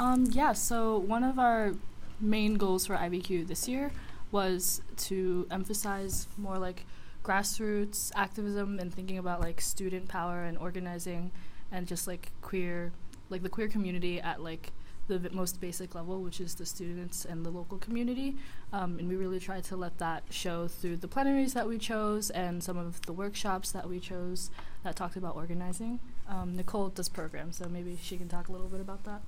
Um, 0.00 0.26
yeah, 0.32 0.54
so 0.54 0.98
one 0.98 1.22
of 1.22 1.38
our 1.38 1.74
main 2.20 2.54
goals 2.54 2.86
for 2.86 2.96
IVQ 2.96 3.46
this 3.46 3.68
year 3.68 3.92
was 4.32 4.82
to 4.96 5.46
emphasize 5.52 6.26
more 6.36 6.58
like 6.58 6.84
grassroots 7.24 8.12
activism 8.14 8.78
and 8.78 8.94
thinking 8.94 9.18
about 9.18 9.40
like 9.40 9.60
student 9.60 10.08
power 10.08 10.44
and 10.44 10.56
organizing 10.58 11.32
and 11.72 11.86
just 11.86 12.06
like 12.06 12.30
queer, 12.42 12.92
like 13.30 13.42
the 13.42 13.48
queer 13.48 13.66
community 13.66 14.20
at 14.20 14.42
like 14.42 14.70
the 15.08 15.18
v- 15.18 15.28
most 15.32 15.60
basic 15.60 15.94
level, 15.94 16.22
which 16.22 16.40
is 16.40 16.54
the 16.54 16.66
students 16.66 17.24
and 17.24 17.44
the 17.44 17.50
local 17.50 17.78
community. 17.78 18.36
Um, 18.72 18.98
and 18.98 19.08
we 19.08 19.16
really 19.16 19.40
tried 19.40 19.64
to 19.64 19.76
let 19.76 19.98
that 19.98 20.22
show 20.30 20.68
through 20.68 20.98
the 20.98 21.08
plenaries 21.08 21.54
that 21.54 21.66
we 21.66 21.78
chose 21.78 22.30
and 22.30 22.62
some 22.62 22.76
of 22.76 23.00
the 23.02 23.12
workshops 23.12 23.72
that 23.72 23.88
we 23.88 24.00
chose 24.00 24.50
that 24.82 24.96
talked 24.96 25.16
about 25.16 25.36
organizing. 25.36 26.00
Um, 26.28 26.56
Nicole 26.56 26.88
does 26.88 27.08
programs, 27.08 27.56
so 27.56 27.68
maybe 27.68 27.98
she 28.00 28.16
can 28.16 28.28
talk 28.28 28.48
a 28.48 28.52
little 28.52 28.68
bit 28.68 28.80
about 28.80 29.04
that. 29.04 29.22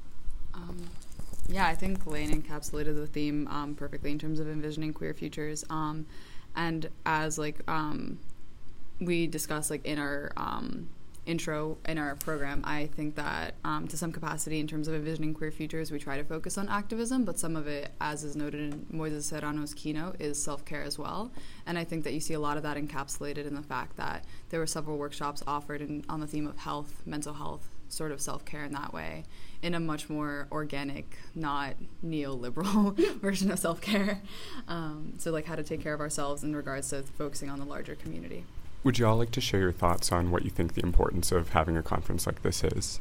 Um, 0.55 0.89
yeah, 1.49 1.67
I 1.67 1.75
think 1.75 2.07
Lane 2.07 2.43
encapsulated 2.43 2.97
the 2.97 3.07
theme 3.07 3.47
um, 3.49 3.75
perfectly 3.75 4.11
in 4.11 4.19
terms 4.19 4.41
of 4.41 4.49
envisioning 4.49 4.93
queer 4.93 5.15
futures. 5.15 5.65
And 6.57 6.89
as 7.05 7.39
like 7.39 7.61
um, 7.69 8.19
we 9.01 9.27
discussed 9.27 9.71
like 9.71 9.85
in 9.85 9.99
our 9.99 10.33
um, 10.37 10.89
intro 11.27 11.77
in 11.87 11.99
our 11.99 12.15
program, 12.17 12.63
I 12.65 12.87
think 12.87 13.17
that 13.17 13.55
um, 13.65 13.87
to 13.89 13.97
some 13.97 14.13
capacity 14.13 14.61
in 14.61 14.67
terms 14.67 14.89
of 14.89 14.95
envisioning 14.95 15.35
queer 15.35 15.51
futures, 15.51 15.91
we 15.91 15.99
try 15.99 16.17
to 16.17 16.25
focus 16.25 16.57
on 16.57 16.69
activism, 16.69 17.25
but 17.25 17.39
some 17.39 17.57
of 17.57 17.67
it, 17.67 17.93
as 18.01 18.25
is 18.25 18.37
noted 18.37 18.73
in 18.73 18.87
Moises 18.93 19.25
Serrano's 19.25 19.75
keynote, 19.75 20.21
is 20.21 20.43
self 20.43 20.65
care 20.65 20.83
as 20.83 20.99
well. 20.99 21.31
And 21.67 21.79
I 21.79 21.85
think 21.85 22.05
that 22.05 22.15
you 22.15 22.21
see 22.21 22.35
a 22.35 22.41
lot 22.41 22.57
of 22.57 22.63
that 22.63 22.77
encapsulated 22.77 23.47
in 23.47 23.55
the 23.55 23.63
fact 23.63 23.97
that 23.97 24.25
there 24.51 24.61
were 24.61 24.67
several 24.67 24.97
workshops 24.97 25.43
offered 25.47 25.83
in, 25.83 26.05
on 26.09 26.21
the 26.21 26.27
theme 26.27 26.47
of 26.47 26.57
health, 26.57 27.03
mental 27.05 27.35
health, 27.35 27.69
sort 27.89 28.13
of 28.13 28.21
self 28.21 28.45
care 28.45 28.65
in 28.65 28.73
that 28.73 28.93
way, 28.93 29.25
in 29.63 29.75
a 29.75 29.81
much 29.81 30.09
more 30.09 30.49
organic, 30.51 31.17
not 31.35 31.75
neoliberal 32.05 32.97
version 33.21 33.51
of 33.51 33.59
self 33.59 33.81
care. 33.81 34.21
Um, 34.69 35.15
so, 35.19 35.31
like 35.31 35.47
how 35.47 35.57
to 35.57 35.63
take 35.63 35.83
care 35.83 35.95
of 35.95 36.01
ourselves 36.01 36.45
in 36.45 36.55
regards 36.55 36.91
to 36.91 37.03
focusing 37.03 37.51
on 37.51 37.59
the 37.59 37.67
larger 37.67 37.95
community. 37.95 38.45
Would 38.85 38.99
you 38.99 39.07
all 39.07 39.17
like 39.17 39.33
to 39.33 39.41
share 39.41 39.61
your 39.61 39.73
thoughts 39.73 40.13
on 40.13 40.31
what 40.31 40.45
you 40.45 40.51
think 40.51 40.75
the 40.75 40.83
importance 40.83 41.33
of 41.33 41.51
having 41.51 41.77
a 41.77 41.83
conference 41.83 42.27
like 42.27 42.43
this 42.43 42.63
is? 42.63 43.01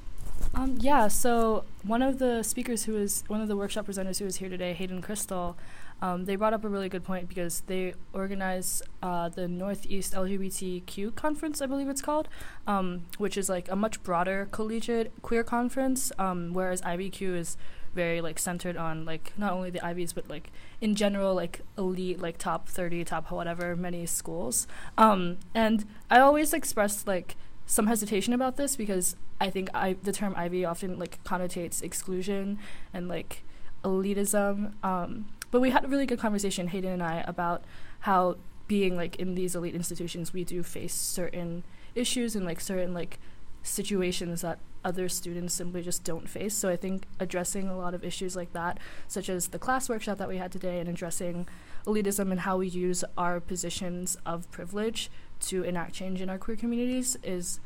Um, 0.53 0.77
yeah, 0.79 1.07
so 1.07 1.63
one 1.83 2.01
of 2.01 2.19
the 2.19 2.43
speakers 2.43 2.85
who 2.85 2.95
is 2.95 3.23
one 3.27 3.41
of 3.41 3.47
the 3.47 3.55
workshop 3.55 3.87
presenters 3.87 4.19
who 4.19 4.25
is 4.25 4.37
here 4.37 4.49
today, 4.49 4.73
Hayden 4.73 5.01
Crystal, 5.01 5.57
um, 6.01 6.25
they 6.25 6.35
brought 6.35 6.53
up 6.53 6.63
a 6.63 6.69
really 6.69 6.89
good 6.89 7.03
point 7.03 7.27
because 7.27 7.61
they 7.61 7.93
organize 8.13 8.81
uh, 9.01 9.29
the 9.29 9.47
Northeast 9.47 10.13
LGBTQ 10.13 11.15
conference, 11.15 11.61
I 11.61 11.65
believe 11.65 11.89
it's 11.89 12.01
called, 12.01 12.27
um, 12.67 13.05
which 13.17 13.37
is 13.37 13.49
like 13.49 13.69
a 13.71 13.75
much 13.75 14.03
broader 14.03 14.47
collegiate 14.51 15.11
queer 15.21 15.43
conference, 15.43 16.11
um, 16.19 16.53
whereas 16.53 16.81
IVQ 16.81 17.35
is 17.35 17.57
very 17.93 18.19
like 18.19 18.37
centered 18.37 18.75
on 18.75 19.05
like 19.05 19.31
not 19.37 19.53
only 19.53 19.69
the 19.69 19.79
IBs 19.79 20.13
but 20.13 20.29
like 20.29 20.51
in 20.81 20.95
general 20.95 21.33
like 21.33 21.61
elite 21.77 22.19
like 22.19 22.37
top 22.37 22.67
30 22.67 23.05
top 23.05 23.31
whatever 23.31 23.73
many 23.73 24.05
schools 24.05 24.67
um, 24.97 25.37
and 25.53 25.85
I 26.11 26.19
always 26.19 26.53
expressed 26.53 27.07
like 27.07 27.37
some 27.65 27.87
hesitation 27.87 28.33
about 28.33 28.57
this 28.57 28.75
because 28.75 29.15
I 29.39 29.49
think 29.49 29.69
I 29.73 29.95
the 30.03 30.11
term 30.11 30.33
Ivy 30.35 30.65
often 30.65 30.99
like 30.99 31.23
connotates 31.23 31.81
exclusion 31.81 32.59
and 32.93 33.07
like 33.07 33.43
elitism. 33.83 34.73
Um, 34.83 35.27
but 35.55 35.61
we 35.61 35.69
had 35.69 35.85
a 35.85 35.87
really 35.87 36.05
good 36.05 36.19
conversation, 36.19 36.67
Hayden 36.67 36.91
and 36.91 37.01
I, 37.01 37.23
about 37.25 37.63
how 38.01 38.35
being 38.67 38.97
like 38.97 39.15
in 39.15 39.35
these 39.35 39.55
elite 39.55 39.73
institutions, 39.73 40.33
we 40.33 40.43
do 40.43 40.61
face 40.63 40.93
certain 40.93 41.63
issues 41.95 42.35
and 42.35 42.45
like 42.45 42.59
certain 42.59 42.93
like 42.93 43.19
situations 43.63 44.41
that 44.41 44.59
other 44.83 45.07
students 45.07 45.53
simply 45.53 45.81
just 45.81 46.03
don't 46.03 46.27
face. 46.27 46.53
So 46.53 46.67
I 46.67 46.75
think 46.75 47.05
addressing 47.21 47.69
a 47.69 47.77
lot 47.77 47.93
of 47.93 48.03
issues 48.03 48.35
like 48.35 48.51
that, 48.51 48.79
such 49.07 49.29
as 49.29 49.47
the 49.47 49.57
class 49.57 49.87
workshop 49.87 50.17
that 50.17 50.27
we 50.27 50.35
had 50.35 50.51
today, 50.51 50.77
and 50.81 50.89
addressing 50.89 51.47
elitism 51.85 52.31
and 52.31 52.41
how 52.41 52.57
we 52.57 52.67
use 52.67 53.05
our 53.17 53.39
positions 53.39 54.17
of 54.25 54.51
privilege 54.51 55.09
to 55.43 55.63
enact 55.63 55.93
change 55.93 56.19
in 56.19 56.29
our 56.29 56.37
queer 56.37 56.57
communities, 56.57 57.15
is 57.23 57.61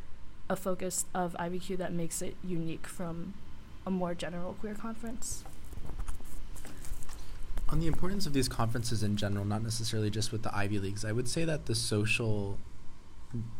a 0.47 0.55
focus 0.55 1.07
of 1.15 1.35
IVQ 1.39 1.79
that 1.79 1.91
makes 1.91 2.21
it 2.21 2.35
unique 2.43 2.85
from 2.85 3.33
a 3.83 3.89
more 3.89 4.13
general 4.13 4.53
queer 4.53 4.75
conference. 4.75 5.43
On 7.69 7.79
the 7.79 7.87
importance 7.87 8.25
of 8.25 8.33
these 8.33 8.49
conferences 8.49 9.03
in 9.03 9.15
general, 9.15 9.45
not 9.45 9.61
necessarily 9.61 10.09
just 10.09 10.31
with 10.31 10.41
the 10.41 10.55
Ivy 10.55 10.79
Leagues, 10.79 11.05
I 11.05 11.11
would 11.11 11.27
say 11.27 11.45
that 11.45 11.67
the 11.67 11.75
social, 11.75 12.57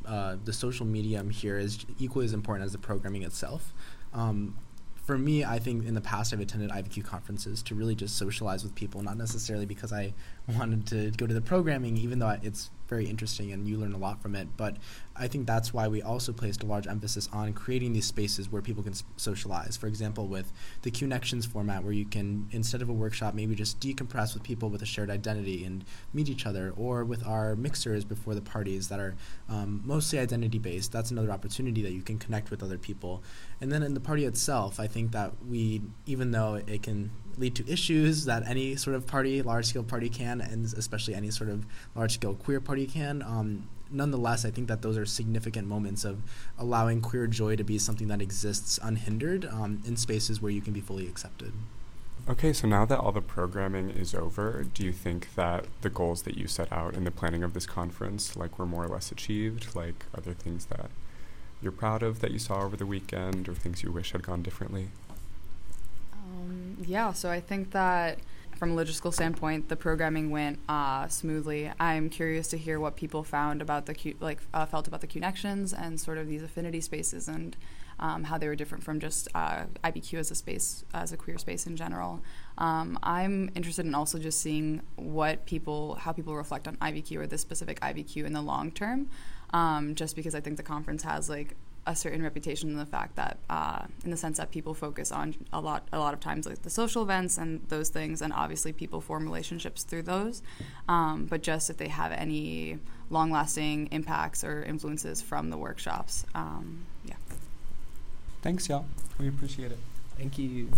uh, 0.04 0.38
the 0.44 0.52
social 0.52 0.86
medium 0.86 1.30
here 1.30 1.60
is 1.60 1.86
equally 2.00 2.26
as 2.26 2.34
important 2.34 2.66
as 2.66 2.72
the 2.72 2.80
programming 2.80 3.22
itself. 3.22 3.72
Um, 4.12 4.58
for 4.96 5.18
me, 5.18 5.44
I 5.44 5.60
think 5.60 5.86
in 5.86 5.94
the 5.94 6.02
past 6.02 6.34
I've 6.34 6.40
attended 6.40 6.72
IVQ 6.72 7.06
conferences 7.06 7.62
to 7.64 7.76
really 7.76 7.94
just 7.94 8.18
socialize 8.18 8.64
with 8.64 8.74
people, 8.74 9.04
not 9.04 9.18
necessarily 9.18 9.68
because 9.68 9.94
I 9.94 10.14
wanted 10.48 10.88
to 10.88 11.12
go 11.12 11.28
to 11.28 11.34
the 11.34 11.42
programming, 11.42 11.96
even 11.98 12.18
though 12.18 12.38
it's 12.42 12.72
very 12.90 13.08
interesting 13.08 13.52
and 13.52 13.68
you 13.68 13.78
learn 13.78 13.94
a 13.94 13.98
lot 13.98 14.22
from 14.22 14.36
it. 14.36 14.48
But 14.58 14.78
I 15.16 15.28
think 15.28 15.46
that's 15.46 15.74
why 15.74 15.88
we 15.88 16.02
also 16.02 16.34
placed 16.34 16.64
a 16.64 16.66
large 16.66 16.88
emphasis 16.88 17.30
on 17.32 17.54
creating 17.54 17.94
these 17.94 18.06
spaces 18.06 18.52
where 18.52 18.62
people 18.62 18.84
can 18.84 18.94
s- 18.94 19.04
socialize. 19.18 19.78
For 19.78 19.88
example, 19.88 20.28
with 20.28 20.52
the 20.82 20.92
Connections 20.92 21.46
format, 21.46 21.84
where 21.84 21.94
you 21.94 22.06
can, 22.06 22.48
instead 22.52 22.82
of 22.82 22.90
a 22.90 22.94
workshop, 22.94 23.34
maybe 23.34 23.54
just 23.54 23.80
decompress 23.80 24.34
with 24.34 24.44
people 24.44 24.70
with 24.70 24.82
a 24.82 24.86
shared 24.86 25.10
identity 25.10 25.64
and 25.64 25.86
meet 26.14 26.30
each 26.30 26.46
other, 26.46 26.74
or 26.78 27.04
with 27.04 27.26
our 27.28 27.56
mixers 27.56 28.06
before 28.06 28.34
the 28.34 28.42
parties 28.42 28.88
that 28.88 29.00
are 29.00 29.16
um, 29.50 29.82
mostly 29.86 30.20
identity 30.20 30.58
based. 30.58 30.92
That's 30.92 31.12
another 31.12 31.32
opportunity 31.32 31.82
that 31.84 31.92
you 31.92 32.02
can 32.02 32.18
connect 32.18 32.50
with 32.50 32.64
other 32.64 32.78
people. 32.78 33.22
And 33.62 33.72
then 33.72 33.84
in 33.84 33.94
the 33.94 34.00
party 34.00 34.26
itself, 34.26 34.80
I 34.80 34.88
think 34.88 35.12
that 35.12 35.34
we, 35.48 35.82
even 36.06 36.32
though 36.32 36.56
it 36.56 36.82
can 36.82 37.12
lead 37.40 37.56
to 37.56 37.68
issues 37.72 38.26
that 38.26 38.44
any 38.46 38.76
sort 38.76 38.96
of 38.96 39.08
party, 39.08 39.42
large 39.42 39.66
scale 39.66 39.84
party 39.84 40.10
can, 40.10 40.42
and 40.42 40.66
especially 40.66 41.16
any 41.16 41.32
sort 41.32 41.50
of 41.50 41.66
large 41.96 42.16
scale 42.16 42.34
queer 42.34 42.60
party 42.60 42.86
can. 42.86 43.22
Um, 43.22 43.70
nonetheless, 43.90 44.46
I 44.46 44.52
think 44.52 44.68
that 44.68 44.82
those 44.82 44.98
are 44.98 45.06
significant 45.06 45.68
moments 45.68 46.04
of 46.04 46.22
allowing 46.58 47.02
queer 47.02 47.28
joy 47.28 47.56
to 47.56 47.64
be 47.64 47.78
something 47.78 48.08
that 48.10 48.22
exists 48.22 48.80
unhindered 48.84 49.46
um, 49.46 49.82
in 49.88 49.96
spaces 49.98 50.42
where 50.42 50.52
you 50.52 50.62
can 50.62 50.74
be 50.74 50.82
fully 50.82 51.08
accepted. 51.08 51.54
Okay, 52.28 52.54
so 52.54 52.68
now 52.68 52.86
that 52.86 53.00
all 53.00 53.12
the 53.12 53.22
programming 53.22 53.90
is 53.90 54.14
over, 54.14 54.66
do 54.74 54.84
you 54.84 54.92
think 54.92 55.34
that 55.34 55.66
the 55.82 55.90
goals 55.90 56.24
that 56.24 56.38
you 56.38 56.46
set 56.46 56.72
out 56.72 56.94
in 56.94 57.04
the 57.04 57.12
planning 57.12 57.42
of 57.42 57.54
this 57.54 57.66
conference, 57.66 58.36
like, 58.36 58.60
were 58.60 58.68
more 58.68 58.84
or 58.84 58.88
less 58.88 59.12
achieved? 59.12 59.76
Like, 59.76 60.06
are 60.14 60.22
there 60.22 60.36
things 60.36 60.66
that 60.66 60.92
you're 61.62 61.72
proud 61.72 62.04
of 62.04 62.20
that 62.20 62.32
you 62.32 62.38
saw 62.38 62.64
over 62.64 62.78
the 62.78 62.86
weekend, 62.86 63.50
or 63.50 63.56
things 63.56 63.82
you 63.82 63.92
wish 63.92 64.12
had 64.12 64.22
gone 64.22 64.44
differently? 64.44 64.90
Yeah, 66.82 67.12
so 67.12 67.30
I 67.30 67.42
think 67.42 67.72
that 67.72 68.20
from 68.58 68.78
a 68.78 68.84
logistical 68.84 69.14
standpoint, 69.14 69.70
the 69.70 69.76
programming 69.76 70.32
went 70.32 70.60
uh, 70.68 71.08
smoothly. 71.08 71.72
I'm 71.80 72.10
curious 72.10 72.48
to 72.50 72.58
hear 72.58 72.80
what 72.80 72.96
people 72.96 73.24
found 73.24 73.62
about 73.62 73.86
the 73.86 73.94
Q, 73.94 74.16
like 74.20 74.40
uh, 74.54 74.66
felt 74.66 74.88
about 74.88 75.02
the 75.02 75.08
connections 75.08 75.74
and 75.74 76.00
sort 76.00 76.18
of 76.18 76.28
these 76.28 76.44
affinity 76.44 76.82
spaces 76.82 77.28
and 77.28 77.56
um, 78.00 78.24
how 78.24 78.38
they 78.38 78.48
were 78.48 78.56
different 78.56 78.84
from 78.84 79.00
just 79.00 79.28
uh, 79.36 79.64
IVQ 79.84 80.20
as 80.20 80.32
a 80.32 80.36
space, 80.36 80.86
as 80.94 81.12
a 81.12 81.18
queer 81.18 81.38
space 81.38 81.68
in 81.68 81.76
general. 81.76 82.22
Um, 82.58 82.98
I'm 83.04 83.50
interested 83.56 83.86
in 83.86 83.94
also 83.94 84.18
just 84.18 84.40
seeing 84.40 84.82
what 84.96 85.46
people, 85.46 85.96
how 85.96 86.14
people 86.14 86.36
reflect 86.36 86.68
on 86.68 86.78
IVQ 86.78 87.18
or 87.18 87.28
this 87.28 87.42
specific 87.42 87.80
IVQ 87.82 88.26
in 88.26 88.34
the 88.34 88.42
long 88.42 88.72
term, 88.72 89.10
um, 89.52 89.96
just 89.96 90.16
because 90.16 90.34
I 90.34 90.40
think 90.40 90.56
the 90.58 90.64
conference 90.64 91.04
has 91.04 91.30
like 91.30 91.56
a 91.86 91.96
certain 91.96 92.22
reputation 92.22 92.70
in 92.70 92.78
the 92.78 92.86
fact 92.86 93.16
that, 93.16 93.38
uh, 93.50 93.86
in 94.04 94.12
the 94.12 94.18
sense 94.18 94.38
that 94.38 94.52
people 94.52 94.74
focus 94.74 95.12
on 95.12 95.36
a 95.52 95.60
lot, 95.60 95.88
a 95.92 96.00
lot 96.00 96.14
of 96.14 96.20
times 96.20 96.46
like 96.46 96.62
the 96.62 96.70
social 96.70 97.02
events 97.02 97.38
and 97.38 97.62
those 97.70 97.90
things, 97.90 98.22
and 98.22 98.32
obviously 98.34 98.72
people 98.72 99.02
form 99.02 99.24
relationships 99.24 99.84
through 99.84 100.04
those. 100.04 100.42
Um, 100.88 101.26
but 101.26 101.42
just 101.42 101.70
if 101.70 101.78
they 101.78 101.88
have 101.88 102.12
any 102.12 102.78
long-lasting 103.10 103.88
impacts 103.92 104.44
or 104.44 104.64
influences 104.64 105.22
from 105.22 105.50
the 105.50 105.58
workshops, 105.58 106.26
um, 106.36 106.86
yeah. 107.06 107.16
Thanks, 108.42 108.70
y'all. 108.70 108.86
We 109.18 109.28
appreciate 109.28 109.72
it. 109.72 109.80
Thank 110.18 110.38
you. 110.38 110.70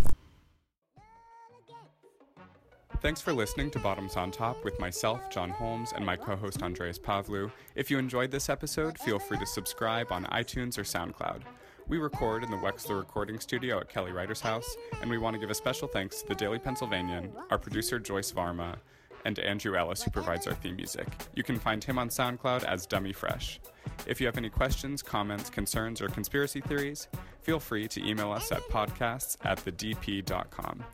Thanks 3.02 3.20
for 3.20 3.32
listening 3.32 3.68
to 3.72 3.80
Bottoms 3.80 4.16
on 4.16 4.30
Top 4.30 4.62
with 4.62 4.78
myself, 4.78 5.28
John 5.28 5.50
Holmes, 5.50 5.92
and 5.92 6.06
my 6.06 6.14
co 6.14 6.36
host 6.36 6.62
Andreas 6.62 7.00
Pavlou. 7.00 7.50
If 7.74 7.90
you 7.90 7.98
enjoyed 7.98 8.30
this 8.30 8.48
episode, 8.48 8.96
feel 8.96 9.18
free 9.18 9.38
to 9.38 9.44
subscribe 9.44 10.12
on 10.12 10.24
iTunes 10.26 10.78
or 10.78 10.84
SoundCloud. 10.84 11.42
We 11.88 11.98
record 11.98 12.44
in 12.44 12.50
the 12.52 12.56
Wexler 12.58 13.00
Recording 13.00 13.40
Studio 13.40 13.80
at 13.80 13.88
Kelly 13.88 14.12
Writer's 14.12 14.40
House, 14.40 14.76
and 15.00 15.10
we 15.10 15.18
want 15.18 15.34
to 15.34 15.40
give 15.40 15.50
a 15.50 15.54
special 15.54 15.88
thanks 15.88 16.22
to 16.22 16.28
the 16.28 16.36
Daily 16.36 16.60
Pennsylvanian, 16.60 17.32
our 17.50 17.58
producer 17.58 17.98
Joyce 17.98 18.30
Varma, 18.30 18.76
and 19.24 19.36
Andrew 19.40 19.74
Ellis, 19.76 20.04
who 20.04 20.12
provides 20.12 20.46
our 20.46 20.54
theme 20.54 20.76
music. 20.76 21.08
You 21.34 21.42
can 21.42 21.58
find 21.58 21.82
him 21.82 21.98
on 21.98 22.08
SoundCloud 22.08 22.62
as 22.62 22.86
Dummy 22.86 23.12
Fresh. 23.12 23.58
If 24.06 24.20
you 24.20 24.28
have 24.28 24.38
any 24.38 24.48
questions, 24.48 25.02
comments, 25.02 25.50
concerns, 25.50 26.00
or 26.00 26.06
conspiracy 26.06 26.60
theories, 26.60 27.08
feel 27.40 27.58
free 27.58 27.88
to 27.88 28.08
email 28.08 28.30
us 28.30 28.52
at 28.52 28.62
podcasts 28.68 29.38
at 29.44 29.58
thedp.com. 29.58 30.84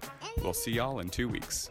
We'll 0.42 0.54
see 0.54 0.72
y'all 0.72 1.00
in 1.00 1.10
two 1.10 1.28
weeks. 1.28 1.70